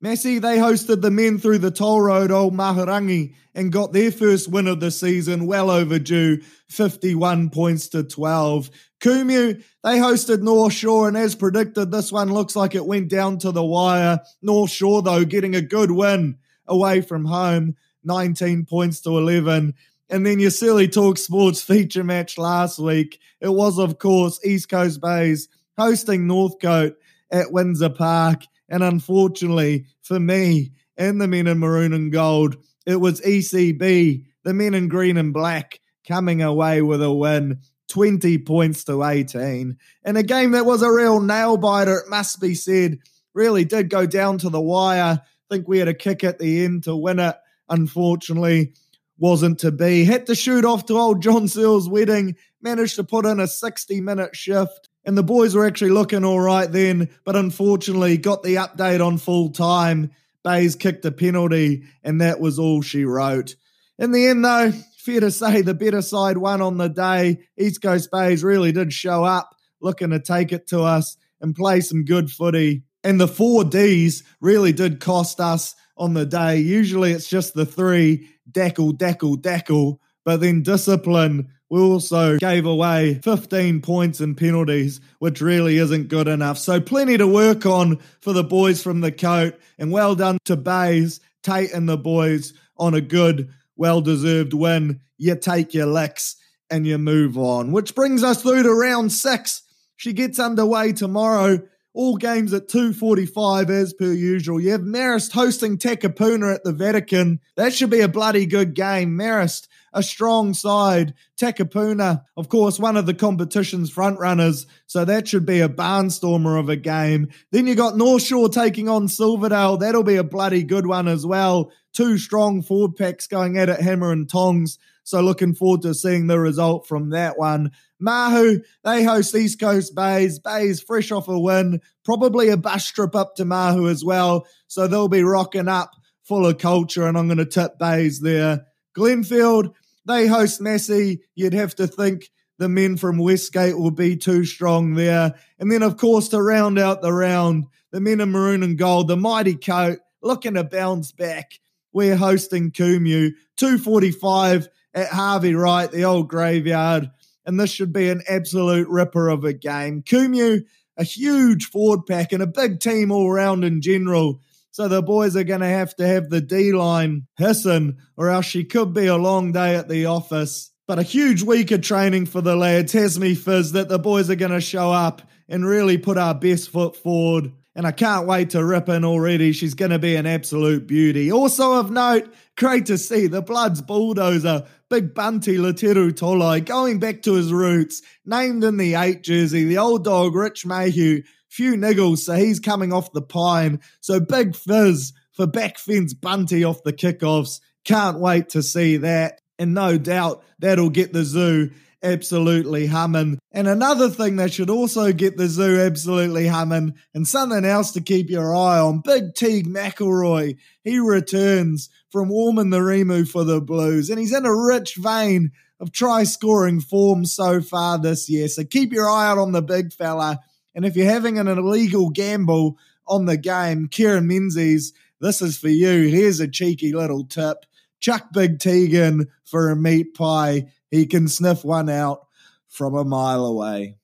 Massey, 0.00 0.38
they 0.38 0.58
hosted 0.58 1.00
the 1.00 1.10
men 1.10 1.38
through 1.38 1.58
the 1.58 1.70
toll 1.70 2.02
road 2.02 2.30
old 2.30 2.52
Mahurangi 2.52 3.34
and 3.54 3.72
got 3.72 3.94
their 3.94 4.12
first 4.12 4.46
win 4.46 4.66
of 4.66 4.78
the 4.78 4.90
season, 4.90 5.46
well 5.46 5.70
overdue, 5.70 6.42
51 6.68 7.48
points 7.48 7.88
to 7.88 8.02
12. 8.02 8.70
Kumeu, 9.00 9.64
they 9.82 9.98
hosted 9.98 10.42
North 10.42 10.74
Shore, 10.74 11.08
and 11.08 11.16
as 11.16 11.34
predicted, 11.34 11.90
this 11.90 12.12
one 12.12 12.30
looks 12.30 12.54
like 12.54 12.74
it 12.74 12.84
went 12.84 13.08
down 13.08 13.38
to 13.38 13.52
the 13.52 13.64
wire. 13.64 14.20
North 14.42 14.70
Shore, 14.70 15.00
though, 15.00 15.24
getting 15.24 15.54
a 15.54 15.62
good 15.62 15.90
win 15.90 16.36
away 16.66 17.00
from 17.00 17.24
home, 17.24 17.76
19 18.06 18.64
points 18.66 19.00
to 19.02 19.18
11. 19.18 19.74
And 20.08 20.24
then 20.24 20.38
your 20.38 20.50
silly 20.50 20.88
talk 20.88 21.18
sports 21.18 21.62
feature 21.62 22.04
match 22.04 22.38
last 22.38 22.78
week. 22.78 23.18
It 23.40 23.48
was, 23.48 23.78
of 23.78 23.98
course, 23.98 24.38
East 24.44 24.68
Coast 24.68 25.00
Bays 25.00 25.48
hosting 25.76 26.26
Northcote 26.26 26.96
at 27.30 27.52
Windsor 27.52 27.90
Park. 27.90 28.44
And 28.68 28.82
unfortunately 28.82 29.86
for 30.02 30.18
me 30.18 30.72
and 30.96 31.20
the 31.20 31.28
men 31.28 31.46
in 31.46 31.58
maroon 31.58 31.92
and 31.92 32.12
gold, 32.12 32.56
it 32.86 32.96
was 32.96 33.20
ECB, 33.20 34.24
the 34.44 34.54
men 34.54 34.74
in 34.74 34.88
green 34.88 35.16
and 35.16 35.32
black, 35.32 35.80
coming 36.06 36.40
away 36.40 36.82
with 36.82 37.02
a 37.02 37.12
win. 37.12 37.60
20 37.88 38.38
points 38.38 38.84
to 38.84 39.04
18. 39.04 39.76
In 40.04 40.16
a 40.16 40.22
game 40.22 40.52
that 40.52 40.66
was 40.66 40.82
a 40.82 40.90
real 40.90 41.20
nail 41.20 41.56
biter, 41.56 41.98
it 41.98 42.08
must 42.08 42.40
be 42.40 42.54
said. 42.54 42.98
Really 43.32 43.64
did 43.64 43.90
go 43.90 44.06
down 44.06 44.38
to 44.38 44.50
the 44.50 44.60
wire. 44.60 45.20
I 45.22 45.54
think 45.54 45.68
we 45.68 45.78
had 45.78 45.88
a 45.88 45.94
kick 45.94 46.24
at 46.24 46.38
the 46.38 46.64
end 46.64 46.84
to 46.84 46.96
win 46.96 47.20
it. 47.20 47.36
Unfortunately, 47.68 48.72
wasn't 49.18 49.60
to 49.60 49.72
be. 49.72 50.04
Had 50.04 50.26
to 50.26 50.34
shoot 50.34 50.64
off 50.64 50.86
to 50.86 50.98
old 50.98 51.22
John 51.22 51.48
Searle's 51.48 51.88
wedding. 51.88 52.36
Managed 52.60 52.96
to 52.96 53.04
put 53.04 53.26
in 53.26 53.40
a 53.40 53.46
60 53.46 54.00
minute 54.00 54.36
shift. 54.36 54.88
And 55.04 55.16
the 55.16 55.22
boys 55.22 55.54
were 55.54 55.66
actually 55.66 55.90
looking 55.90 56.24
all 56.24 56.40
right 56.40 56.70
then, 56.70 57.10
but 57.24 57.36
unfortunately 57.36 58.16
got 58.16 58.42
the 58.42 58.56
update 58.56 59.04
on 59.04 59.18
full 59.18 59.50
time. 59.50 60.10
Bays 60.42 60.74
kicked 60.74 61.04
a 61.04 61.12
penalty, 61.12 61.84
and 62.02 62.20
that 62.20 62.40
was 62.40 62.58
all 62.58 62.82
she 62.82 63.04
wrote. 63.04 63.56
In 63.98 64.12
the 64.12 64.26
end, 64.26 64.44
though, 64.44 64.72
fair 64.98 65.20
to 65.20 65.30
say 65.30 65.62
the 65.62 65.74
better 65.74 66.02
side 66.02 66.38
won 66.38 66.60
on 66.60 66.76
the 66.76 66.88
day. 66.88 67.38
East 67.56 67.82
Coast 67.82 68.10
Bays 68.10 68.42
really 68.44 68.72
did 68.72 68.92
show 68.92 69.24
up, 69.24 69.54
looking 69.80 70.10
to 70.10 70.20
take 70.20 70.52
it 70.52 70.66
to 70.68 70.82
us 70.82 71.16
and 71.40 71.54
play 71.54 71.80
some 71.80 72.04
good 72.04 72.30
footy. 72.30 72.82
And 73.06 73.20
the 73.20 73.28
four 73.28 73.62
Ds 73.62 74.24
really 74.40 74.72
did 74.72 74.98
cost 74.98 75.38
us 75.38 75.76
on 75.96 76.14
the 76.14 76.26
day. 76.26 76.58
Usually 76.58 77.12
it's 77.12 77.28
just 77.28 77.54
the 77.54 77.64
three 77.64 78.28
Dackle, 78.50 78.94
Dackle, 78.94 79.40
Dackle, 79.40 79.98
but 80.24 80.40
then 80.40 80.64
discipline 80.64 81.48
we 81.68 81.80
also 81.80 82.36
gave 82.38 82.66
away 82.66 83.20
15 83.22 83.80
points 83.80 84.20
and 84.20 84.36
penalties, 84.36 85.00
which 85.20 85.40
really 85.40 85.78
isn't 85.78 86.08
good 86.08 86.26
enough. 86.26 86.58
So, 86.58 86.80
plenty 86.80 87.16
to 87.16 87.26
work 87.26 87.64
on 87.64 87.98
for 88.20 88.32
the 88.32 88.44
boys 88.44 88.82
from 88.82 89.00
the 89.00 89.12
coat. 89.12 89.58
And 89.78 89.92
well 89.92 90.14
done 90.14 90.38
to 90.44 90.56
Bays, 90.56 91.20
Tate, 91.42 91.72
and 91.72 91.88
the 91.88 91.96
boys 91.96 92.54
on 92.76 92.94
a 92.94 93.00
good, 93.00 93.50
well 93.76 94.00
deserved 94.00 94.52
win. 94.52 95.00
You 95.16 95.36
take 95.36 95.74
your 95.74 95.86
licks 95.86 96.36
and 96.70 96.86
you 96.86 96.98
move 96.98 97.38
on. 97.38 97.72
Which 97.72 97.94
brings 97.94 98.22
us 98.22 98.42
through 98.42 98.64
to 98.64 98.72
round 98.72 99.12
six. 99.12 99.62
She 99.96 100.12
gets 100.12 100.38
underway 100.38 100.92
tomorrow. 100.92 101.62
All 101.96 102.16
games 102.18 102.52
at 102.52 102.68
2.45 102.68 103.70
as 103.70 103.94
per 103.94 104.12
usual. 104.12 104.60
You 104.60 104.72
have 104.72 104.82
Marist 104.82 105.32
hosting 105.32 105.78
Takapuna 105.78 106.54
at 106.54 106.62
the 106.62 106.72
Vatican. 106.72 107.40
That 107.56 107.72
should 107.72 107.88
be 107.88 108.02
a 108.02 108.08
bloody 108.08 108.44
good 108.44 108.74
game. 108.74 109.16
Marist 109.16 109.66
a 109.94 110.02
strong 110.02 110.52
side. 110.52 111.14
Takapuna, 111.38 112.22
of 112.36 112.50
course, 112.50 112.78
one 112.78 112.98
of 112.98 113.06
the 113.06 113.14
competition's 113.14 113.90
front 113.90 114.18
runners, 114.18 114.66
so 114.86 115.06
that 115.06 115.26
should 115.26 115.46
be 115.46 115.60
a 115.60 115.70
barnstormer 115.70 116.60
of 116.60 116.68
a 116.68 116.76
game. 116.76 117.28
Then 117.50 117.66
you 117.66 117.74
got 117.74 117.96
North 117.96 118.22
Shore 118.22 118.50
taking 118.50 118.90
on 118.90 119.08
Silverdale. 119.08 119.78
That'll 119.78 120.02
be 120.02 120.16
a 120.16 120.22
bloody 120.22 120.64
good 120.64 120.86
one 120.86 121.08
as 121.08 121.24
well. 121.24 121.72
Two 121.94 122.18
strong 122.18 122.60
forward 122.60 122.96
packs 122.96 123.26
going 123.26 123.56
at 123.56 123.70
it, 123.70 123.80
hammer 123.80 124.12
and 124.12 124.28
tongs. 124.28 124.78
So 125.06 125.20
looking 125.20 125.54
forward 125.54 125.82
to 125.82 125.94
seeing 125.94 126.26
the 126.26 126.40
result 126.40 126.88
from 126.88 127.10
that 127.10 127.38
one. 127.38 127.70
Mahu, 128.00 128.60
they 128.82 129.04
host 129.04 129.36
East 129.36 129.60
Coast 129.60 129.94
Bays. 129.94 130.40
Bays 130.40 130.80
fresh 130.80 131.12
off 131.12 131.28
a 131.28 131.38
win, 131.38 131.80
probably 132.04 132.48
a 132.48 132.56
bus 132.56 132.90
trip 132.90 133.14
up 133.14 133.36
to 133.36 133.44
Mahu 133.44 133.88
as 133.88 134.04
well. 134.04 134.48
So 134.66 134.88
they'll 134.88 135.06
be 135.06 135.22
rocking 135.22 135.68
up 135.68 135.92
full 136.24 136.44
of 136.44 136.58
culture, 136.58 137.06
and 137.06 137.16
I'm 137.16 137.28
going 137.28 137.38
to 137.38 137.46
tip 137.46 137.78
Bays 137.78 138.18
there. 138.18 138.66
Glenfield, 138.98 139.74
they 140.06 140.26
host 140.26 140.60
Massey. 140.60 141.20
You'd 141.36 141.54
have 141.54 141.76
to 141.76 141.86
think 141.86 142.32
the 142.58 142.68
men 142.68 142.96
from 142.96 143.18
Westgate 143.18 143.78
will 143.78 143.92
be 143.92 144.16
too 144.16 144.44
strong 144.44 144.94
there. 144.94 145.34
And 145.60 145.70
then, 145.70 145.84
of 145.84 145.98
course, 145.98 146.30
to 146.30 146.42
round 146.42 146.80
out 146.80 147.00
the 147.00 147.12
round, 147.12 147.66
the 147.92 148.00
men 148.00 148.20
in 148.20 148.32
maroon 148.32 148.64
and 148.64 148.76
gold, 148.76 149.06
the 149.06 149.16
mighty 149.16 149.54
coat, 149.54 150.00
looking 150.20 150.54
to 150.54 150.64
bounce 150.64 151.12
back. 151.12 151.60
We're 151.92 152.16
hosting 152.16 152.72
Kumeu, 152.72 153.30
245 153.56 154.68
at 154.96 155.08
Harvey 155.08 155.54
Wright, 155.54 155.90
the 155.90 156.04
old 156.04 156.28
graveyard. 156.28 157.10
And 157.44 157.60
this 157.60 157.70
should 157.70 157.92
be 157.92 158.08
an 158.08 158.22
absolute 158.28 158.88
ripper 158.88 159.28
of 159.28 159.44
a 159.44 159.52
game. 159.52 160.02
Kumeu, 160.02 160.62
a 160.96 161.04
huge 161.04 161.66
forward 161.66 162.06
pack 162.06 162.32
and 162.32 162.42
a 162.42 162.46
big 162.46 162.80
team 162.80 163.12
all 163.12 163.30
round 163.30 163.62
in 163.62 163.82
general. 163.82 164.40
So 164.72 164.88
the 164.88 165.02
boys 165.02 165.36
are 165.36 165.44
going 165.44 165.60
to 165.60 165.66
have 165.66 165.94
to 165.96 166.06
have 166.06 166.28
the 166.28 166.40
D 166.40 166.72
line 166.72 167.26
hissing, 167.38 167.98
or 168.16 168.30
else 168.30 168.46
she 168.46 168.64
could 168.64 168.92
be 168.92 169.06
a 169.06 169.16
long 169.16 169.52
day 169.52 169.76
at 169.76 169.88
the 169.88 170.06
office. 170.06 170.72
But 170.88 170.98
a 170.98 171.04
huge 171.04 171.42
week 171.42 171.70
of 171.70 171.82
training 171.82 172.26
for 172.26 172.40
the 172.40 172.56
lads 172.56 172.92
has 172.92 173.18
me 173.18 173.34
fizz 173.34 173.72
that 173.72 173.88
the 173.88 173.98
boys 173.98 174.30
are 174.30 174.36
going 174.36 174.52
to 174.52 174.60
show 174.60 174.92
up 174.92 175.22
and 175.48 175.64
really 175.66 175.98
put 175.98 176.18
our 176.18 176.34
best 176.34 176.70
foot 176.70 176.96
forward. 176.96 177.52
And 177.76 177.86
I 177.86 177.92
can't 177.92 178.26
wait 178.26 178.50
to 178.50 178.64
rip 178.64 178.88
in 178.88 179.04
already. 179.04 179.52
She's 179.52 179.74
going 179.74 179.90
to 179.92 179.98
be 179.98 180.16
an 180.16 180.26
absolute 180.26 180.86
beauty. 180.86 181.30
Also 181.30 181.74
of 181.78 181.90
note, 181.90 182.32
great 182.56 182.86
to 182.86 182.96
see 182.96 183.26
the 183.26 183.42
Bloods 183.42 183.82
bulldozer, 183.82 184.66
Big 184.88 185.14
Bunty 185.14 185.58
Lateru 185.58 186.10
Tolai, 186.10 186.64
going 186.64 186.98
back 186.98 187.22
to 187.22 187.34
his 187.34 187.52
roots, 187.52 188.00
named 188.24 188.64
in 188.64 188.78
the 188.78 188.94
8 188.94 189.22
jersey, 189.22 189.64
the 189.64 189.76
old 189.76 190.04
dog 190.04 190.34
Rich 190.34 190.64
Mayhew 190.64 191.22
few 191.48 191.74
niggles, 191.74 192.18
so 192.18 192.34
he's 192.34 192.60
coming 192.60 192.92
off 192.92 193.12
the 193.12 193.22
pine. 193.22 193.80
So 194.00 194.20
big 194.20 194.56
fizz 194.56 195.12
for 195.32 195.46
back 195.46 195.78
fence 195.78 196.14
Bunty 196.14 196.64
off 196.64 196.82
the 196.82 196.92
kickoffs. 196.92 197.60
Can't 197.84 198.18
wait 198.18 198.50
to 198.50 198.62
see 198.62 198.98
that. 198.98 199.40
And 199.58 199.72
no 199.74 199.96
doubt 199.96 200.44
that'll 200.58 200.90
get 200.90 201.12
the 201.12 201.24
zoo 201.24 201.70
absolutely 202.02 202.86
humming. 202.86 203.38
And 203.52 203.66
another 203.66 204.08
thing 204.08 204.36
that 204.36 204.52
should 204.52 204.70
also 204.70 205.12
get 205.12 205.36
the 205.36 205.48
zoo 205.48 205.80
absolutely 205.80 206.46
humming, 206.46 206.94
and 207.14 207.26
something 207.26 207.64
else 207.64 207.92
to 207.92 208.00
keep 208.00 208.30
your 208.30 208.54
eye 208.54 208.78
on, 208.78 209.00
Big 209.04 209.34
Teague 209.34 209.66
McElroy. 209.66 210.56
He 210.84 210.98
returns 210.98 211.88
from 212.10 212.28
warming 212.28 212.70
the 212.70 212.78
Remu 212.78 213.28
for 213.28 213.44
the 213.44 213.60
Blues, 213.60 214.10
and 214.10 214.18
he's 214.18 214.34
in 214.34 214.46
a 214.46 214.54
rich 214.54 214.96
vein 214.96 215.52
of 215.80 215.92
try 215.92 216.24
scoring 216.24 216.80
form 216.80 217.24
so 217.24 217.60
far 217.60 217.98
this 217.98 218.28
year. 218.28 218.48
So 218.48 218.64
keep 218.64 218.92
your 218.92 219.10
eye 219.10 219.28
out 219.28 219.38
on 219.38 219.52
the 219.52 219.62
big 219.62 219.92
fella. 219.92 220.40
And 220.74 220.84
if 220.84 220.96
you're 220.96 221.10
having 221.10 221.38
an 221.38 221.48
illegal 221.48 222.10
gamble 222.10 222.78
on 223.06 223.26
the 223.26 223.36
game, 223.36 223.88
Kieran 223.88 224.26
Menzies, 224.26 224.92
this 225.20 225.40
is 225.42 225.58
for 225.58 225.68
you. 225.68 226.08
Here's 226.08 226.40
a 226.40 226.48
cheeky 226.48 226.92
little 226.92 227.24
tip. 227.24 227.64
Chuck 228.00 228.28
Big 228.32 228.58
Tegan 228.58 229.26
for 229.44 229.70
a 229.70 229.76
meat 229.76 230.14
pie. 230.14 230.66
He 230.90 231.06
can 231.06 231.28
sniff 231.28 231.64
one 231.64 231.88
out 231.88 232.26
from 232.68 232.94
a 232.94 233.04
mile 233.04 233.44
away. 233.44 233.96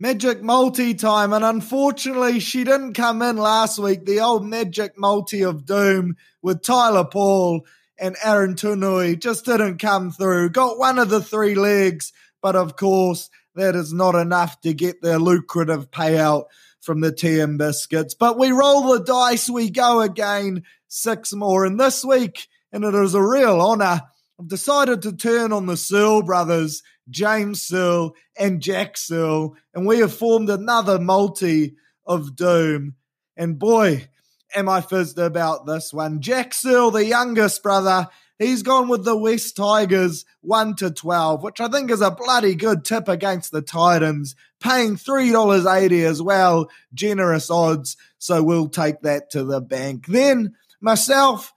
Magic 0.00 0.42
multi 0.42 0.94
time, 0.94 1.32
and 1.32 1.44
unfortunately, 1.44 2.40
she 2.40 2.64
didn't 2.64 2.94
come 2.94 3.22
in 3.22 3.36
last 3.36 3.78
week. 3.78 4.04
The 4.04 4.20
old 4.20 4.44
magic 4.44 4.98
multi 4.98 5.44
of 5.44 5.64
doom 5.64 6.16
with 6.42 6.62
Tyler 6.62 7.04
Paul 7.04 7.64
and 7.98 8.16
Aaron 8.24 8.54
Tunui 8.54 9.16
just 9.16 9.44
didn't 9.44 9.78
come 9.78 10.10
through. 10.10 10.50
Got 10.50 10.76
one 10.76 10.98
of 10.98 11.08
the 11.08 11.22
three 11.22 11.54
legs, 11.54 12.12
but 12.40 12.56
of 12.56 12.74
course, 12.74 13.30
that 13.54 13.76
is 13.76 13.92
not 13.92 14.16
enough 14.16 14.60
to 14.62 14.74
get 14.74 15.02
their 15.02 15.20
lucrative 15.20 15.90
payout 15.92 16.46
from 16.80 17.00
the 17.00 17.12
TM 17.12 17.56
Biscuits. 17.56 18.14
But 18.14 18.38
we 18.38 18.50
roll 18.50 18.92
the 18.92 19.04
dice, 19.04 19.48
we 19.48 19.70
go 19.70 20.00
again, 20.00 20.64
six 20.88 21.32
more. 21.32 21.64
And 21.64 21.78
this 21.78 22.04
week, 22.04 22.48
and 22.72 22.84
it 22.84 22.94
is 22.94 23.14
a 23.14 23.22
real 23.22 23.60
honour, 23.60 24.02
I've 24.40 24.48
decided 24.48 25.02
to 25.02 25.16
turn 25.16 25.52
on 25.52 25.66
the 25.66 25.76
Searle 25.76 26.22
brothers, 26.22 26.82
James 27.10 27.62
Searle 27.62 28.14
and 28.38 28.62
Jack 28.62 28.96
Searle, 28.96 29.56
and 29.74 29.86
we 29.86 29.98
have 29.98 30.14
formed 30.14 30.48
another 30.50 30.98
multi 30.98 31.76
of 32.06 32.34
doom. 32.34 32.94
And 33.36 33.58
boy, 33.58 34.08
am 34.54 34.68
I 34.68 34.80
fizzed 34.80 35.18
about 35.18 35.66
this 35.66 35.92
one. 35.92 36.20
Jack 36.20 36.54
Searle, 36.54 36.90
the 36.90 37.04
youngest 37.04 37.62
brother, 37.62 38.08
he's 38.38 38.62
gone 38.62 38.88
with 38.88 39.04
the 39.04 39.16
West 39.16 39.56
Tigers 39.56 40.24
1 40.40 40.76
to 40.76 40.90
12, 40.90 41.42
which 41.42 41.60
I 41.60 41.68
think 41.68 41.90
is 41.90 42.00
a 42.00 42.10
bloody 42.10 42.54
good 42.54 42.84
tip 42.84 43.08
against 43.08 43.52
the 43.52 43.62
Titans, 43.62 44.34
paying 44.60 44.96
$3.80 44.96 46.04
as 46.04 46.20
well. 46.22 46.68
Generous 46.92 47.50
odds, 47.50 47.96
so 48.18 48.42
we'll 48.42 48.68
take 48.68 49.00
that 49.02 49.30
to 49.30 49.44
the 49.44 49.60
bank. 49.60 50.06
Then 50.06 50.54
myself, 50.80 51.52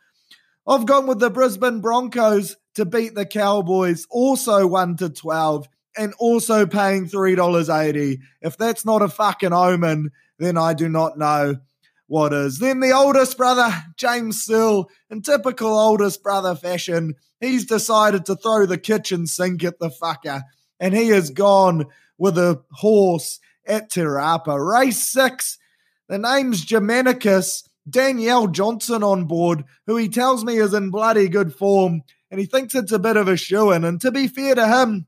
I've 0.67 0.85
gone 0.85 1.05
with 1.05 1.19
the 1.19 1.29
Brisbane 1.29 1.79
Broncos 1.79 2.57
to 2.73 2.85
beat 2.85 3.13
the 3.13 3.25
Cowboys, 3.25 4.07
also 4.09 4.65
1 4.65 4.97
to 4.97 5.09
12, 5.09 5.67
and 5.97 6.13
also 6.17 6.65
paying 6.65 7.07
$3.80. 7.07 8.19
If 8.41 8.57
that's 8.57 8.83
not 8.83 9.01
a 9.01 9.07
fucking 9.07 9.53
omen, 9.53 10.11
then 10.39 10.57
I 10.57 10.73
do 10.73 10.89
not 10.89 11.17
know 11.17 11.57
what 12.07 12.33
is. 12.33 12.59
Then 12.59 12.79
the 12.79 12.91
oldest 12.91 13.37
brother, 13.37 13.71
James 13.95 14.43
Searle, 14.43 14.89
in 15.09 15.21
typical 15.21 15.77
oldest 15.77 16.23
brother 16.23 16.55
fashion, 16.55 17.13
he's 17.39 17.65
decided 17.65 18.25
to 18.25 18.35
throw 18.35 18.65
the 18.65 18.77
kitchen 18.77 19.27
sink 19.27 19.63
at 19.63 19.79
the 19.79 19.89
fucker, 19.89 20.43
and 20.79 20.95
he 20.95 21.09
has 21.09 21.29
gone 21.29 21.85
with 22.17 22.37
a 22.37 22.63
horse 22.71 23.39
at 23.67 23.91
Te 23.91 24.01
Rapa. 24.01 24.57
Race 24.57 25.07
six, 25.07 25.57
the 26.07 26.17
name's 26.17 26.61
Germanicus. 26.65 27.64
Danielle 27.89 28.47
Johnson 28.47 29.03
on 29.03 29.25
board, 29.25 29.63
who 29.85 29.95
he 29.95 30.09
tells 30.09 30.43
me 30.43 30.57
is 30.57 30.73
in 30.73 30.89
bloody 30.89 31.29
good 31.29 31.53
form, 31.53 32.01
and 32.31 32.39
he 32.39 32.45
thinks 32.45 32.75
it's 32.75 32.91
a 32.91 32.99
bit 32.99 33.17
of 33.17 33.27
a 33.27 33.37
shoe 33.37 33.71
in. 33.71 33.83
And 33.83 34.01
to 34.01 34.11
be 34.11 34.27
fair 34.27 34.55
to 34.55 34.67
him, 34.67 35.07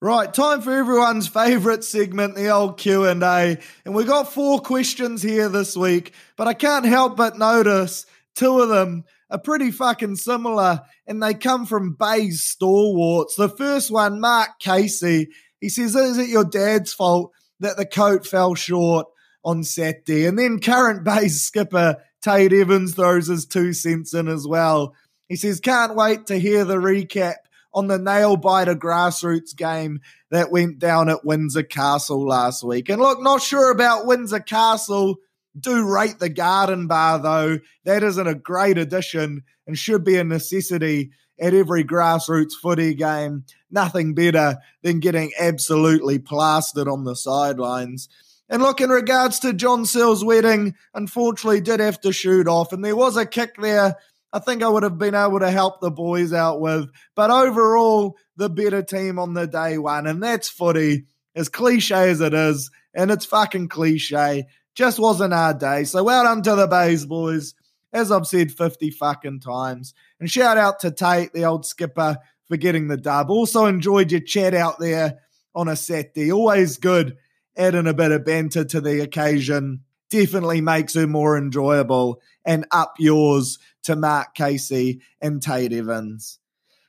Right, 0.04 0.34
time 0.34 0.60
for 0.60 0.74
everyone's 0.74 1.30
favourite 1.30 1.82
segment, 1.82 2.36
the 2.36 2.50
old 2.50 2.78
Q&A. 2.78 3.58
And 3.86 3.96
we 3.96 4.04
got 4.04 4.34
four 4.34 4.60
questions 4.60 5.22
here 5.22 5.48
this 5.48 5.78
week, 5.78 6.12
but 6.36 6.46
I 6.46 6.54
can't 6.54 6.84
help 6.84 7.16
but 7.16 7.38
notice 7.38 8.06
two 8.36 8.60
of 8.60 8.68
them 8.68 9.06
are 9.30 9.40
pretty 9.40 9.72
fucking 9.72 10.18
similar 10.18 10.82
and 11.08 11.24
they 11.24 11.34
come 11.34 11.66
from 11.66 11.94
Bay's 11.94 12.42
stalwarts. 12.42 13.36
The 13.36 13.48
first 13.48 13.92
one, 13.92 14.20
Mark 14.20 14.60
Casey, 14.60 15.30
he 15.62 15.70
says, 15.70 15.96
is 15.96 16.18
it 16.18 16.28
your 16.28 16.44
dad's 16.44 16.92
fault 16.92 17.32
that 17.62 17.78
the 17.78 17.86
coat 17.86 18.28
fell 18.28 18.56
short 18.56 19.08
on 19.46 19.64
Saturday? 19.64 20.26
And 20.26 20.38
then 20.38 20.60
current 20.60 21.04
Bay's 21.06 21.42
skipper, 21.42 21.96
Tate 22.22 22.52
Evans, 22.52 22.94
throws 22.94 23.28
his 23.28 23.46
two 23.46 23.72
cents 23.72 24.14
in 24.14 24.28
as 24.28 24.46
well. 24.46 24.96
He 25.30 25.38
says, 25.38 25.62
can't 25.62 25.96
wait 25.96 26.26
to 26.26 26.38
hear 26.38 26.66
the 26.66 26.76
recap 26.76 27.36
on 27.74 27.88
the 27.88 27.98
nail 27.98 28.38
biter 28.38 28.76
grassroots 28.76 29.56
game 29.56 30.02
that 30.32 30.52
went 30.52 30.80
down 30.80 31.10
at 31.10 31.26
Windsor 31.26 31.64
Castle 31.64 32.28
last 32.28 32.64
week. 32.64 32.90
And 32.90 33.02
look, 33.02 33.22
not 33.22 33.42
sure 33.42 33.72
about 33.72 34.06
Windsor 34.06 34.40
Castle. 34.40 35.18
Do 35.60 35.88
rate 35.88 36.20
the 36.20 36.30
garden 36.30 36.88
bar 36.88 37.20
though. 37.20 37.60
That 37.86 38.04
isn't 38.04 38.28
a 38.28 38.36
great 38.36 38.78
addition 38.78 39.44
and 39.68 39.78
should 39.78 40.04
be 40.04 40.18
a 40.18 40.24
necessity 40.24 41.12
at 41.40 41.54
every 41.54 41.84
grassroots 41.84 42.54
footy 42.54 42.94
game. 42.94 43.46
Nothing 43.70 44.14
better 44.14 44.58
than 44.82 45.00
getting 45.00 45.32
absolutely 45.40 46.20
plastered 46.20 46.88
on 46.88 47.04
the 47.04 47.16
sidelines. 47.16 48.10
And 48.50 48.62
look, 48.62 48.82
in 48.82 48.90
regards 48.90 49.40
to 49.40 49.54
John 49.54 49.86
Searle's 49.86 50.24
wedding, 50.24 50.76
unfortunately 50.94 51.62
did 51.62 51.80
have 51.80 52.00
to 52.02 52.12
shoot 52.12 52.48
off, 52.48 52.74
and 52.74 52.84
there 52.84 52.96
was 52.96 53.18
a 53.18 53.26
kick 53.26 53.56
there 53.58 53.96
I 54.34 54.40
think 54.40 54.64
I 54.64 54.68
would 54.68 54.82
have 54.82 54.98
been 54.98 55.14
able 55.14 55.40
to 55.40 55.52
help 55.52 55.80
the 55.80 55.92
boys 55.92 56.34
out 56.34 56.60
with. 56.60 56.90
But 57.16 57.30
overall, 57.30 58.18
the 58.36 58.50
better 58.50 58.82
team 58.82 59.20
on 59.20 59.36
the 59.36 59.46
day 59.46 59.78
one. 59.78 60.08
And 60.08 60.22
that's 60.22 60.50
footy, 60.50 61.06
as 61.36 61.50
cliche 61.50 62.10
as 62.10 62.20
it 62.20 62.34
is. 62.34 62.72
And 62.96 63.12
it's 63.12 63.26
fucking 63.26 63.70
cliche. 63.70 64.48
Just 64.74 64.98
wasn't 64.98 65.36
our 65.36 65.54
day. 65.54 65.84
So 65.84 66.04
well 66.04 66.24
done 66.24 66.42
to 66.42 66.56
the 66.56 66.68
Bays 66.68 67.06
boys. 67.06 67.54
As 67.94 68.12
I've 68.12 68.26
said 68.26 68.52
50 68.52 68.90
fucking 68.90 69.42
times. 69.42 69.94
And 70.20 70.30
shout 70.30 70.58
out 70.58 70.80
to 70.80 70.90
Tate, 70.90 71.32
the 71.32 71.46
old 71.46 71.64
skipper, 71.64 72.18
for 72.48 72.58
getting 72.58 72.88
the 72.88 72.98
dub. 72.98 73.30
Also 73.30 73.68
enjoyed 73.68 74.12
your 74.12 74.22
chat 74.22 74.56
out 74.56 74.80
there 74.80 75.20
on 75.54 75.68
a 75.68 75.76
Saturday. 75.76 76.32
Always 76.32 76.78
good 76.78 77.18
adding 77.56 77.86
a 77.86 77.94
bit 77.94 78.12
of 78.12 78.26
banter 78.26 78.66
to 78.66 78.82
the 78.82 79.02
occasion. 79.02 79.82
Definitely 80.10 80.62
makes 80.62 80.96
it 80.96 81.08
more 81.08 81.38
enjoyable 81.38 82.20
and 82.46 82.66
up 82.72 82.96
yours 83.00 83.60
to 83.84 83.96
Mark 83.96 84.36
Casey 84.36 85.02
and 85.22 85.42
Tate 85.42 85.74
Evans. 85.74 86.40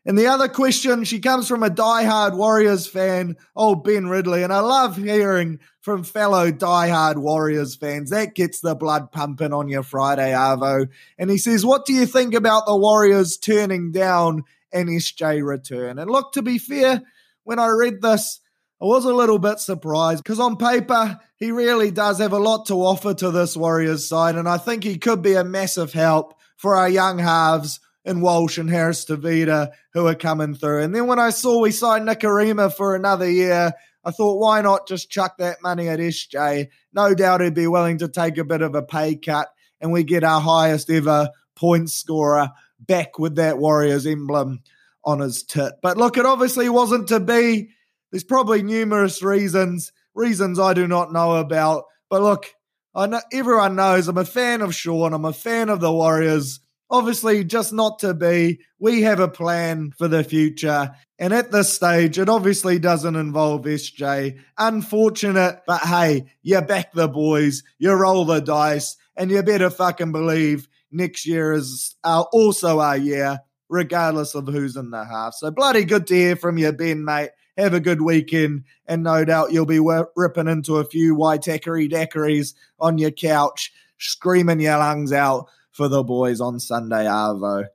And 0.07 0.19
the 0.19 0.27
other 0.27 0.49
question, 0.49 1.05
she 1.05 1.19
comes 1.19 1.49
from 1.49 1.63
a 1.63 1.71
die-hard 1.71 2.35
Warriors 2.35 2.87
fan, 2.87 3.37
old 3.57 3.85
Ben 3.85 4.07
Ridley. 4.07 4.43
And 4.43 4.53
I 4.53 4.61
love 4.61 4.97
hearing 4.97 5.61
from 5.81 6.05
fellow 6.05 6.51
die-hard 6.51 7.19
Warriors 7.19 7.75
fans. 7.75 8.11
That 8.11 8.35
gets 8.35 8.61
the 8.61 8.75
blood 8.75 9.13
pumping 9.13 9.55
on 9.55 9.69
your 9.69 9.83
Friday, 9.83 10.33
Arvo. 10.33 10.89
And 11.19 11.31
he 11.31 11.39
says, 11.39 11.65
What 11.65 11.87
do 11.87 11.95
you 11.95 12.05
think 12.05 12.35
about 12.35 12.67
the 12.67 12.77
Warriors 12.77 13.39
turning 13.39 13.93
down 13.93 14.43
an 14.73 14.89
SJ 14.89 15.43
return? 15.43 15.99
And 15.99 16.11
look, 16.11 16.33
to 16.33 16.43
be 16.43 16.59
fair, 16.59 17.03
when 17.45 17.59
I 17.59 17.69
read 17.69 18.03
this, 18.03 18.41
I 18.83 18.85
was 18.85 19.07
a 19.07 19.15
little 19.15 19.39
bit 19.39 19.59
surprised 19.61 20.23
because 20.23 20.41
on 20.41 20.59
paper, 20.59 21.19
he 21.37 21.51
really 21.51 21.91
does 21.91 22.19
have 22.19 22.33
a 22.35 22.39
lot 22.39 22.67
to 22.67 22.75
offer 22.75 23.15
to 23.15 23.31
this 23.31 23.57
Warriors 23.57 24.07
side. 24.07 24.35
And 24.35 24.49
I 24.49 24.59
think 24.59 24.85
he 24.85 24.99
could 24.99 25.23
be 25.23 25.33
a 25.33 25.45
massive 25.45 25.95
help 25.95 26.35
for 26.65 26.77
our 26.77 26.89
young 26.89 27.19
halves 27.19 27.79
in 28.07 28.23
Walsh 28.23 28.57
and 28.57 28.71
Harris 28.71 29.05
Tavita 29.05 29.73
who 29.93 30.07
are 30.07 30.15
coming 30.15 30.55
through. 30.55 30.81
And 30.81 30.95
then 30.95 31.07
when 31.07 31.19
I 31.19 31.29
saw 31.29 31.61
we 31.61 31.73
signed 31.73 32.09
Nikorima 32.09 32.73
for 32.73 32.95
another 32.95 33.31
year, 33.31 33.75
I 34.03 34.11
thought, 34.11 34.41
why 34.41 34.63
not 34.63 34.89
just 34.89 35.11
chuck 35.11 35.37
that 35.37 35.61
money 35.61 35.89
at 35.89 35.99
SJ? 35.99 36.69
No 36.95 37.15
doubt 37.15 37.43
he'd 37.43 37.53
be 37.53 37.67
willing 37.67 37.99
to 37.99 38.09
take 38.09 38.39
a 38.39 38.45
bit 38.45 38.63
of 38.63 38.75
a 38.75 38.81
pay 38.81 39.15
cut 39.15 39.49
and 39.79 39.93
we 39.93 40.05
get 40.05 40.25
our 40.25 40.41
highest 40.41 40.89
ever 40.89 41.29
point 41.55 41.91
scorer 41.91 42.49
back 42.81 43.19
with 43.19 43.37
that 43.37 43.59
Warriors 43.59 44.07
emblem 44.07 44.63
on 45.05 45.21
his 45.21 45.43
tit. 45.43 45.75
But 45.83 45.99
look, 45.99 46.17
it 46.17 46.25
obviously 46.25 46.71
wasn't 46.71 47.09
to 47.09 47.21
be. 47.21 47.73
There's 48.11 48.25
probably 48.25 48.63
numerous 48.63 49.23
reasons, 49.23 49.93
reasons 50.15 50.59
I 50.59 50.73
do 50.73 50.89
not 50.89 51.13
know 51.13 51.35
about. 51.35 51.85
But 52.09 52.23
look, 52.23 52.55
I 52.97 53.07
know 53.07 53.21
everyone 53.33 53.75
knows 53.75 54.07
I'm 54.07 54.19
a 54.19 54.25
fan 54.25 54.63
of 54.63 54.75
Sean. 54.75 55.15
I'm 55.15 55.25
a 55.25 55.33
fan 55.33 55.69
of 55.69 55.81
the 55.81 55.93
Warriors. 55.93 56.61
Obviously, 56.89 57.43
just 57.43 57.73
not 57.73 57.99
to 58.01 58.15
be. 58.15 58.61
We 58.79 59.03
have 59.03 59.19
a 59.19 59.27
plan 59.27 59.91
for 59.99 60.07
the 60.07 60.23
future. 60.23 60.95
And 61.19 61.33
at 61.33 61.51
this 61.51 61.73
stage, 61.73 62.19
it 62.19 62.29
obviously 62.29 62.79
doesn't 62.79 63.17
involve 63.17 63.63
SJ. 63.63 64.39
Unfortunate, 64.59 65.63
but 65.67 65.81
hey, 65.81 66.27
you 66.43 66.61
back 66.61 66.93
the 66.93 67.09
boys, 67.09 67.65
you 67.79 67.93
roll 67.93 68.25
the 68.25 68.41
dice, 68.41 68.97
and 69.17 69.29
you 69.29 69.43
better 69.43 69.71
fucking 69.71 70.13
believe 70.13 70.69
next 70.93 71.27
year 71.27 71.53
is 71.53 71.97
our, 72.05 72.29
also 72.33 72.79
our 72.79 72.97
year, 72.97 73.41
regardless 73.69 74.37
of 74.37 74.47
who's 74.47 74.77
in 74.77 74.91
the 74.91 75.05
half. 75.05 75.35
So 75.35 75.51
bloody 75.51 75.85
good 75.85 76.07
to 76.09 76.15
hear 76.15 76.37
from 76.37 76.59
you, 76.59 76.71
Ben, 76.71 77.05
mate 77.05 77.31
have 77.57 77.75
a 77.75 77.81
good 77.81 78.03
weekend, 78.03 78.65
and 78.87 79.03
no 79.03 79.25
doubt 79.25 79.53
you'll 79.53 79.67
be 79.67 79.81
ripping 80.17 80.49
into 80.49 80.77
a 80.77 80.85
few 80.85 81.15
Waitakere 81.17 81.91
daiquiris 81.91 82.55
on 82.79 82.99
your 82.99 83.11
couch, 83.11 83.73
screaming 83.99 84.61
your 84.61 84.79
lungs 84.79 85.13
out 85.13 85.49
for 85.71 85.89
the 85.89 86.03
boys 86.03 86.41
on 86.41 86.61
Sunday, 86.61 87.05
Arvo. 87.05 87.67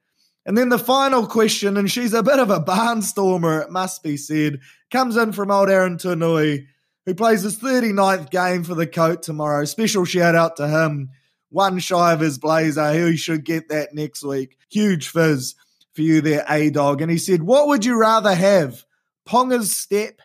And 0.45 0.57
then 0.57 0.69
the 0.69 0.79
final 0.79 1.27
question, 1.27 1.77
and 1.77 1.91
she's 1.91 2.13
a 2.13 2.23
bit 2.23 2.39
of 2.39 2.49
a 2.49 2.59
barnstormer, 2.59 3.63
it 3.63 3.71
must 3.71 4.01
be 4.03 4.17
said, 4.17 4.59
comes 4.89 5.15
in 5.15 5.31
from 5.31 5.51
old 5.51 5.69
Aaron 5.69 5.97
Tunui. 5.97 6.65
who 7.05 7.13
plays 7.13 7.41
his 7.41 7.59
39th 7.59 8.29
game 8.29 8.63
for 8.63 8.75
the 8.75 8.87
coat 8.87 9.23
tomorrow. 9.23 9.65
Special 9.65 10.05
shout 10.05 10.35
out 10.35 10.55
to 10.57 10.67
him. 10.67 11.09
One 11.49 11.79
shy 11.79 12.13
of 12.13 12.19
his 12.19 12.37
blazer. 12.37 12.93
He 12.93 13.17
should 13.17 13.43
get 13.43 13.69
that 13.69 13.93
next 13.93 14.23
week. 14.23 14.57
Huge 14.69 15.09
fizz 15.09 15.55
for 15.93 16.01
you 16.01 16.21
there, 16.21 16.45
A 16.47 16.69
Dog. 16.69 17.01
And 17.01 17.09
he 17.09 17.17
said, 17.17 17.41
What 17.41 17.67
would 17.67 17.83
you 17.83 17.99
rather 17.99 18.35
have? 18.35 18.85
Ponga's 19.29 19.75
step, 19.75 20.21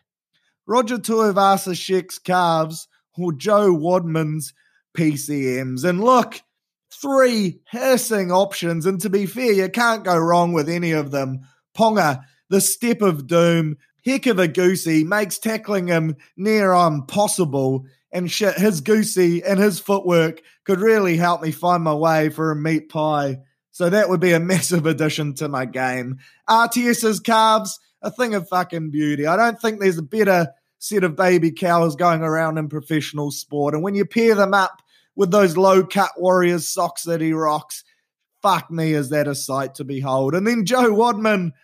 Roger 0.67 0.97
Tuivasa-Sheck's 0.97 2.19
calves, 2.19 2.89
or 3.19 3.33
Joe 3.33 3.71
Wadman's 3.75 4.55
PCMs? 4.97 5.85
And 5.85 6.03
look, 6.03 6.41
three 6.91 7.61
hissing 7.71 8.33
options. 8.33 8.87
And 8.87 8.99
to 9.03 9.11
be 9.11 9.27
fair, 9.27 9.53
you 9.53 9.69
can't 9.69 10.05
go 10.05 10.17
wrong 10.17 10.55
with 10.55 10.71
any 10.71 10.93
of 10.93 11.11
them. 11.11 11.41
Ponga, 11.77 12.23
the 12.49 12.63
step 12.63 13.03
of 13.03 13.27
doom, 13.27 13.77
heck 14.07 14.27
of 14.27 14.39
a 14.39 14.49
goosey, 14.49 15.05
makes 15.05 15.39
tackling 15.39 15.89
him 15.89 16.17
near 16.37 16.73
impossible. 16.73 17.85
And 18.11 18.31
shit, 18.31 18.55
his 18.55 18.81
goosey 18.81 19.43
and 19.45 19.61
his 19.61 19.81
footwork 19.81 20.41
could 20.65 20.81
really 20.81 21.19
help 21.19 21.43
me 21.43 21.51
find 21.51 21.83
my 21.83 21.95
way 21.95 22.31
for 22.31 22.51
a 22.51 22.57
meat 22.57 22.89
pie. 22.89 23.41
So 23.71 23.91
that 23.91 24.09
would 24.09 24.21
be 24.21 24.33
a 24.33 24.41
massive 24.41 24.87
addition 24.87 25.35
to 25.35 25.49
my 25.49 25.67
game. 25.67 26.21
RTS's 26.49 27.21
calves, 27.21 27.81
a 28.05 28.11
thing 28.11 28.35
of 28.35 28.49
fucking 28.49 28.91
beauty. 28.91 29.27
I 29.27 29.37
don't 29.37 29.61
think 29.61 29.81
there's 29.81 29.99
a 29.99 30.03
better 30.03 30.53
set 30.79 31.03
of 31.03 31.17
baby 31.17 31.51
cows 31.51 31.97
going 31.97 32.21
around 32.21 32.59
in 32.59 32.69
professional 32.69 33.31
sport. 33.31 33.75
And 33.75 33.83
when 33.83 33.95
you 33.95 34.05
pair 34.05 34.35
them 34.35 34.53
up 34.53 34.83
with 35.17 35.31
those 35.31 35.57
low 35.57 35.83
cut 35.85 36.11
Warriors 36.19 36.69
socks 36.69 37.05
that 37.05 37.23
he 37.23 37.33
rocks, 37.33 37.83
fuck 38.43 38.71
me, 38.71 38.93
is 38.93 39.09
that 39.09 39.27
a 39.27 39.35
sight 39.35 39.77
to 39.77 39.85
behold. 39.85 40.35
And 40.35 40.47
then 40.47 40.67
Joe 40.67 40.93
Wadman, 40.93 41.55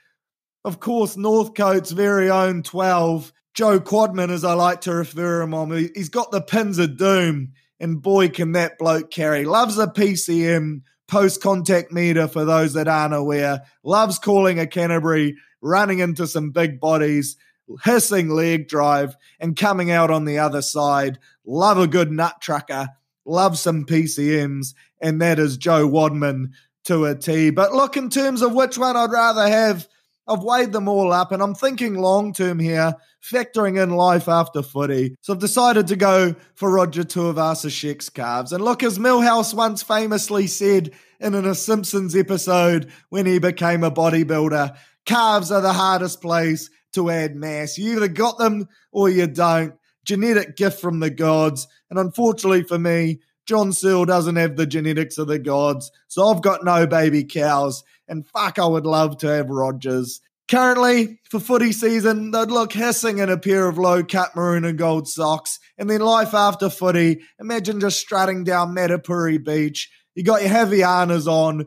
of 0.65 0.81
course, 0.81 1.17
Northcote's 1.17 1.91
very 1.91 2.31
own 2.31 2.63
12. 2.63 3.33
Joe 3.53 3.79
Quadman, 3.79 4.31
as 4.31 4.45
I 4.45 4.55
like 4.55 4.81
to 4.83 4.95
refer 4.95 5.43
him 5.43 5.53
on, 5.53 5.71
he's 5.71 6.09
got 6.09 6.31
the 6.31 6.41
pins 6.41 6.79
of 6.79 6.97
doom. 6.97 7.53
And 7.79 8.01
boy, 8.01 8.29
can 8.29 8.53
that 8.53 8.79
bloke 8.79 9.11
carry. 9.11 9.45
Loves 9.45 9.79
a 9.79 9.87
PCM, 9.87 10.83
post 11.09 11.43
contact 11.43 11.93
meter 11.93 12.29
for 12.29 12.45
those 12.45 12.75
that 12.75 12.89
aren't 12.89 13.15
aware. 13.15 13.63
Loves 13.83 14.19
calling 14.19 14.59
a 14.59 14.67
Canterbury, 14.67 15.37
running 15.61 15.99
into 15.99 16.27
some 16.27 16.51
big 16.51 16.81
bodies, 16.81 17.37
hissing 17.85 18.29
leg 18.29 18.69
drive, 18.69 19.17
and 19.39 19.57
coming 19.57 19.91
out 19.91 20.11
on 20.11 20.25
the 20.25 20.39
other 20.39 20.63
side. 20.63 21.19
Love 21.45 21.79
a 21.79 21.87
good 21.87 22.11
nut 22.11 22.41
trucker. 22.41 22.89
Love 23.25 23.59
some 23.59 23.85
PCMs. 23.85 24.75
And 25.01 25.21
that 25.21 25.39
is 25.39 25.57
Joe 25.57 25.87
Wadman 25.87 26.53
to 26.85 27.05
a 27.05 27.15
T. 27.15 27.51
But 27.51 27.73
look, 27.73 27.97
in 27.97 28.11
terms 28.11 28.43
of 28.43 28.55
which 28.55 28.79
one 28.79 28.97
I'd 28.97 29.13
rather 29.13 29.47
have, 29.47 29.87
I've 30.27 30.45
weighed 30.45 30.73
them 30.73 30.89
all 30.89 31.13
up 31.13 31.33
and 31.33 31.43
I'm 31.43 31.55
thinking 31.55 31.95
long 31.95 32.33
term 32.33 32.59
here, 32.59 32.95
factoring 33.23 33.83
in 33.83 33.91
life 33.91 34.29
after 34.29 34.63
footy. 34.63 35.17
So 35.23 35.33
I've 35.33 35.41
decided 35.41 35.89
to 35.89 35.97
go 35.97 36.37
for 36.55 36.71
Roger 36.71 37.03
Tuivasa-Sheck's 37.03 38.09
calves. 38.11 38.53
And 38.53 38.65
look, 38.65 38.83
as 38.83 38.99
Milhouse 38.99 39.53
once 39.53 39.83
famously 39.83 40.47
said 40.47 40.93
in 41.19 41.35
a 41.35 41.55
Simpsons 41.55 42.15
episode 42.15 42.91
when 43.09 43.27
he 43.27 43.39
became 43.39 43.83
a 43.83 43.91
bodybuilder, 43.91 44.77
calves 45.07 45.51
are 45.51 45.61
the 45.61 45.73
hardest 45.73 46.21
place 46.21 46.71
to 46.93 47.11
add 47.11 47.37
mass. 47.37 47.79
You 47.79 47.97
either 47.97 48.09
got 48.09 48.39
them 48.39 48.69
or 48.93 49.09
you 49.09 49.27
don't. 49.27 49.75
Genetic 50.05 50.57
gift 50.57 50.81
from 50.81 51.01
the 51.01 51.11
gods. 51.11 51.69
And 51.91 51.99
unfortunately 51.99 52.63
for 52.63 52.79
me, 52.79 53.21
John 53.47 53.73
Searle 53.73 54.05
doesn't 54.05 54.37
have 54.37 54.57
the 54.57 54.67
genetics 54.67 55.19
of 55.19 55.27
the 55.27 55.39
gods. 55.39 55.91
So 56.09 56.27
I've 56.27 56.43
got 56.43 56.65
no 56.65 56.87
baby 56.87 57.25
cows. 57.25 57.83
And 58.09 58.27
fuck, 58.27 58.59
I 58.59 58.67
would 58.67 58.87
love 58.87 59.19
to 59.19 59.29
have 59.29 59.51
Rogers. 59.51 60.21
Currently, 60.49 61.21
for 61.31 61.39
footy 61.39 61.71
season, 61.71 62.33
they'd 62.33 62.51
look 62.51 62.73
hissing 62.73 63.19
in 63.19 63.31
a 63.31 63.39
pair 63.39 63.69
of 63.69 63.79
low 63.79 64.03
cut 64.03 64.35
maroon 64.35 64.65
and 64.65 64.77
gold 64.77 65.07
socks. 65.07 65.61
And 65.79 65.89
then 65.89 66.01
life 66.01 66.35
after 66.35 66.69
footy, 66.69 67.21
imagine 67.39 67.79
just 67.79 68.01
strutting 68.01 68.43
down 68.43 68.75
Matapouri 68.75 69.43
Beach. 69.43 69.89
You 70.17 70.25
got 70.25 70.43
your 70.43 70.51
Havaianas 70.51 71.29
on, 71.29 71.67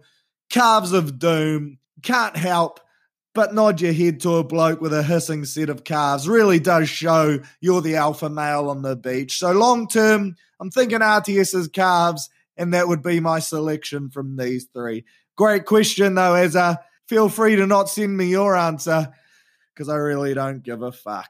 calves 0.49 0.91
of 0.91 1.17
doom. 1.17 1.77
Can't 2.01 2.35
help 2.35 2.81
but 3.33 3.53
nod 3.53 3.81
your 3.81 3.93
head 3.93 4.19
to 4.21 4.35
a 4.35 4.43
bloke 4.43 4.79
with 4.79 4.93
a 4.93 5.03
hissing 5.03 5.45
set 5.45 5.69
of 5.69 5.83
calves. 5.83 6.27
Really 6.27 6.59
does 6.59 6.87
show 6.87 7.39
you're 7.61 7.81
the 7.81 7.95
alpha 7.95 8.29
male 8.29 8.69
on 8.69 8.81
the 8.81 8.95
beach. 8.95 9.39
So 9.39 9.51
long 9.51 9.87
term, 9.87 10.35
I'm 10.59 10.69
thinking 10.69 10.99
RTS's 10.99 11.67
calves, 11.67 12.29
and 12.55 12.73
that 12.73 12.87
would 12.87 13.01
be 13.01 13.19
my 13.19 13.39
selection 13.39 14.09
from 14.09 14.37
these 14.37 14.67
three. 14.73 15.05
Great 15.35 15.65
question, 15.65 16.15
though, 16.15 16.35
Ezra. 16.35 16.79
Feel 17.07 17.27
free 17.27 17.55
to 17.55 17.65
not 17.65 17.89
send 17.89 18.15
me 18.15 18.27
your 18.27 18.55
answer 18.55 19.11
because 19.73 19.89
I 19.89 19.95
really 19.95 20.33
don't 20.33 20.63
give 20.63 20.83
a 20.83 20.91
fuck. 20.91 21.29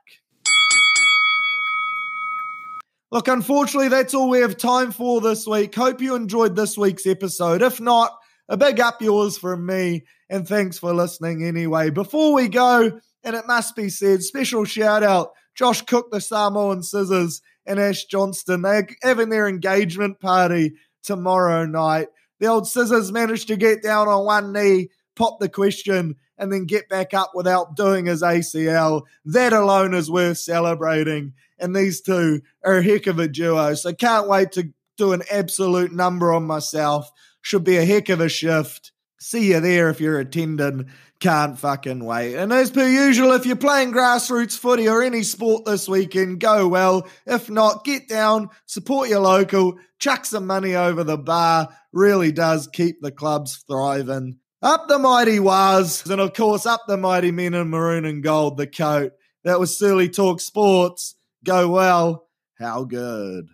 Look, 3.12 3.28
unfortunately, 3.28 3.90
that's 3.90 4.14
all 4.14 4.30
we 4.30 4.40
have 4.40 4.58
time 4.58 4.92
for 4.92 5.22
this 5.22 5.46
week. 5.46 5.74
Hope 5.76 6.02
you 6.02 6.16
enjoyed 6.16 6.56
this 6.56 6.78
week's 6.78 7.06
episode. 7.06 7.62
If 7.62 7.80
not, 7.80 8.18
a 8.50 8.58
big 8.58 8.80
up 8.80 9.02
yours 9.02 9.38
from 9.38 9.66
me, 9.66 10.04
and 10.30 10.48
thanks 10.48 10.78
for 10.78 10.94
listening 10.94 11.44
anyway. 11.44 11.90
Before 11.90 12.34
we 12.34 12.48
go, 12.48 13.00
and 13.24 13.36
it 13.36 13.48
must 13.48 13.76
be 13.76 13.90
said, 13.90 14.24
special 14.24 14.66
shout 14.66 15.04
out 15.04 15.32
Josh 15.56 15.82
Cook, 15.84 16.12
the 16.12 16.20
Samoan 16.20 16.84
Scissors, 16.84 17.42
and 17.66 17.80
Ash 17.80 18.06
Johnston. 18.06 18.62
They're 18.62 18.88
having 19.02 19.30
their 19.30 19.48
engagement 19.48 20.20
party 20.20 20.74
tomorrow 21.04 21.66
night. 21.66 22.08
The 22.40 22.48
old 22.48 22.68
Scissors 22.68 23.12
managed 23.12 23.48
to 23.48 23.56
get 23.56 23.84
down 23.84 24.08
on 24.08 24.26
one 24.26 24.52
knee, 24.52 24.90
pop 25.16 25.40
the 25.40 25.50
question, 25.50 26.16
and 26.38 26.52
then 26.52 26.66
get 26.66 26.90
back 26.90 27.14
up 27.14 27.32
without 27.34 27.76
doing 27.76 28.08
his 28.08 28.22
ACL. 28.22 29.04
That 29.26 29.54
alone 29.54 29.94
is 29.94 30.12
worth 30.12 30.40
celebrating. 30.40 31.34
And 31.60 31.76
these 31.76 32.02
two 32.02 32.42
are 32.66 32.78
a 32.78 32.84
heck 32.84 33.08
of 33.08 33.20
a 33.20 33.28
duo. 33.28 33.76
So 33.76 33.94
can't 33.94 34.28
wait 34.28 34.52
to 34.54 34.74
do 34.98 35.14
an 35.14 35.22
absolute 35.32 35.92
number 35.94 36.34
on 36.34 36.44
myself. 36.44 37.10
Should 37.44 37.66
be 37.66 37.76
a 37.76 37.84
heck 37.84 38.08
of 38.08 38.22
a 38.22 38.30
shift. 38.30 38.94
See 39.20 39.52
you 39.52 39.60
there 39.60 39.90
if 39.90 40.00
you're 40.00 40.18
attending. 40.18 40.90
Can't 41.20 41.60
fucking 41.60 42.04
wait. 42.04 42.36
And 42.36 42.54
as 42.54 42.72
per 42.72 42.88
usual, 42.88 43.34
if 43.34 43.46
you're 43.46 43.58
playing 43.58 43.92
grassroots 43.92 44.58
footy 44.58 44.88
or 44.88 45.04
any 45.04 45.24
sport 45.24 45.66
this 45.66 45.88
weekend, 45.88 46.40
go 46.40 46.70
well. 46.70 47.06
If 47.26 47.50
not, 47.50 47.84
get 47.84 48.08
down, 48.08 48.50
support 48.66 49.10
your 49.10 49.20
local, 49.20 49.78
chuck 50.00 50.26
some 50.26 50.48
money 50.48 50.74
over 50.74 51.04
the 51.04 51.18
bar. 51.18 51.68
Really 51.92 52.32
does 52.32 52.68
keep 52.68 53.02
the 53.02 53.12
clubs 53.12 53.62
thriving. 53.68 54.40
Up 54.62 54.88
the 54.88 54.98
mighty 54.98 55.42
was, 55.42 56.10
and 56.10 56.22
of 56.22 56.34
course, 56.34 56.66
up 56.66 56.84
the 56.88 56.96
mighty 56.96 57.32
men 57.32 57.54
in 57.54 57.70
maroon 57.70 58.06
and 58.06 58.24
gold, 58.24 58.56
the 58.56 58.68
coat. 58.68 59.12
That 59.44 59.60
was 59.60 59.78
Surly 59.78 60.08
Talk 60.08 60.40
Sports. 60.40 61.16
Go 61.44 61.70
well. 61.70 62.30
How 62.58 62.86
good. 62.86 63.48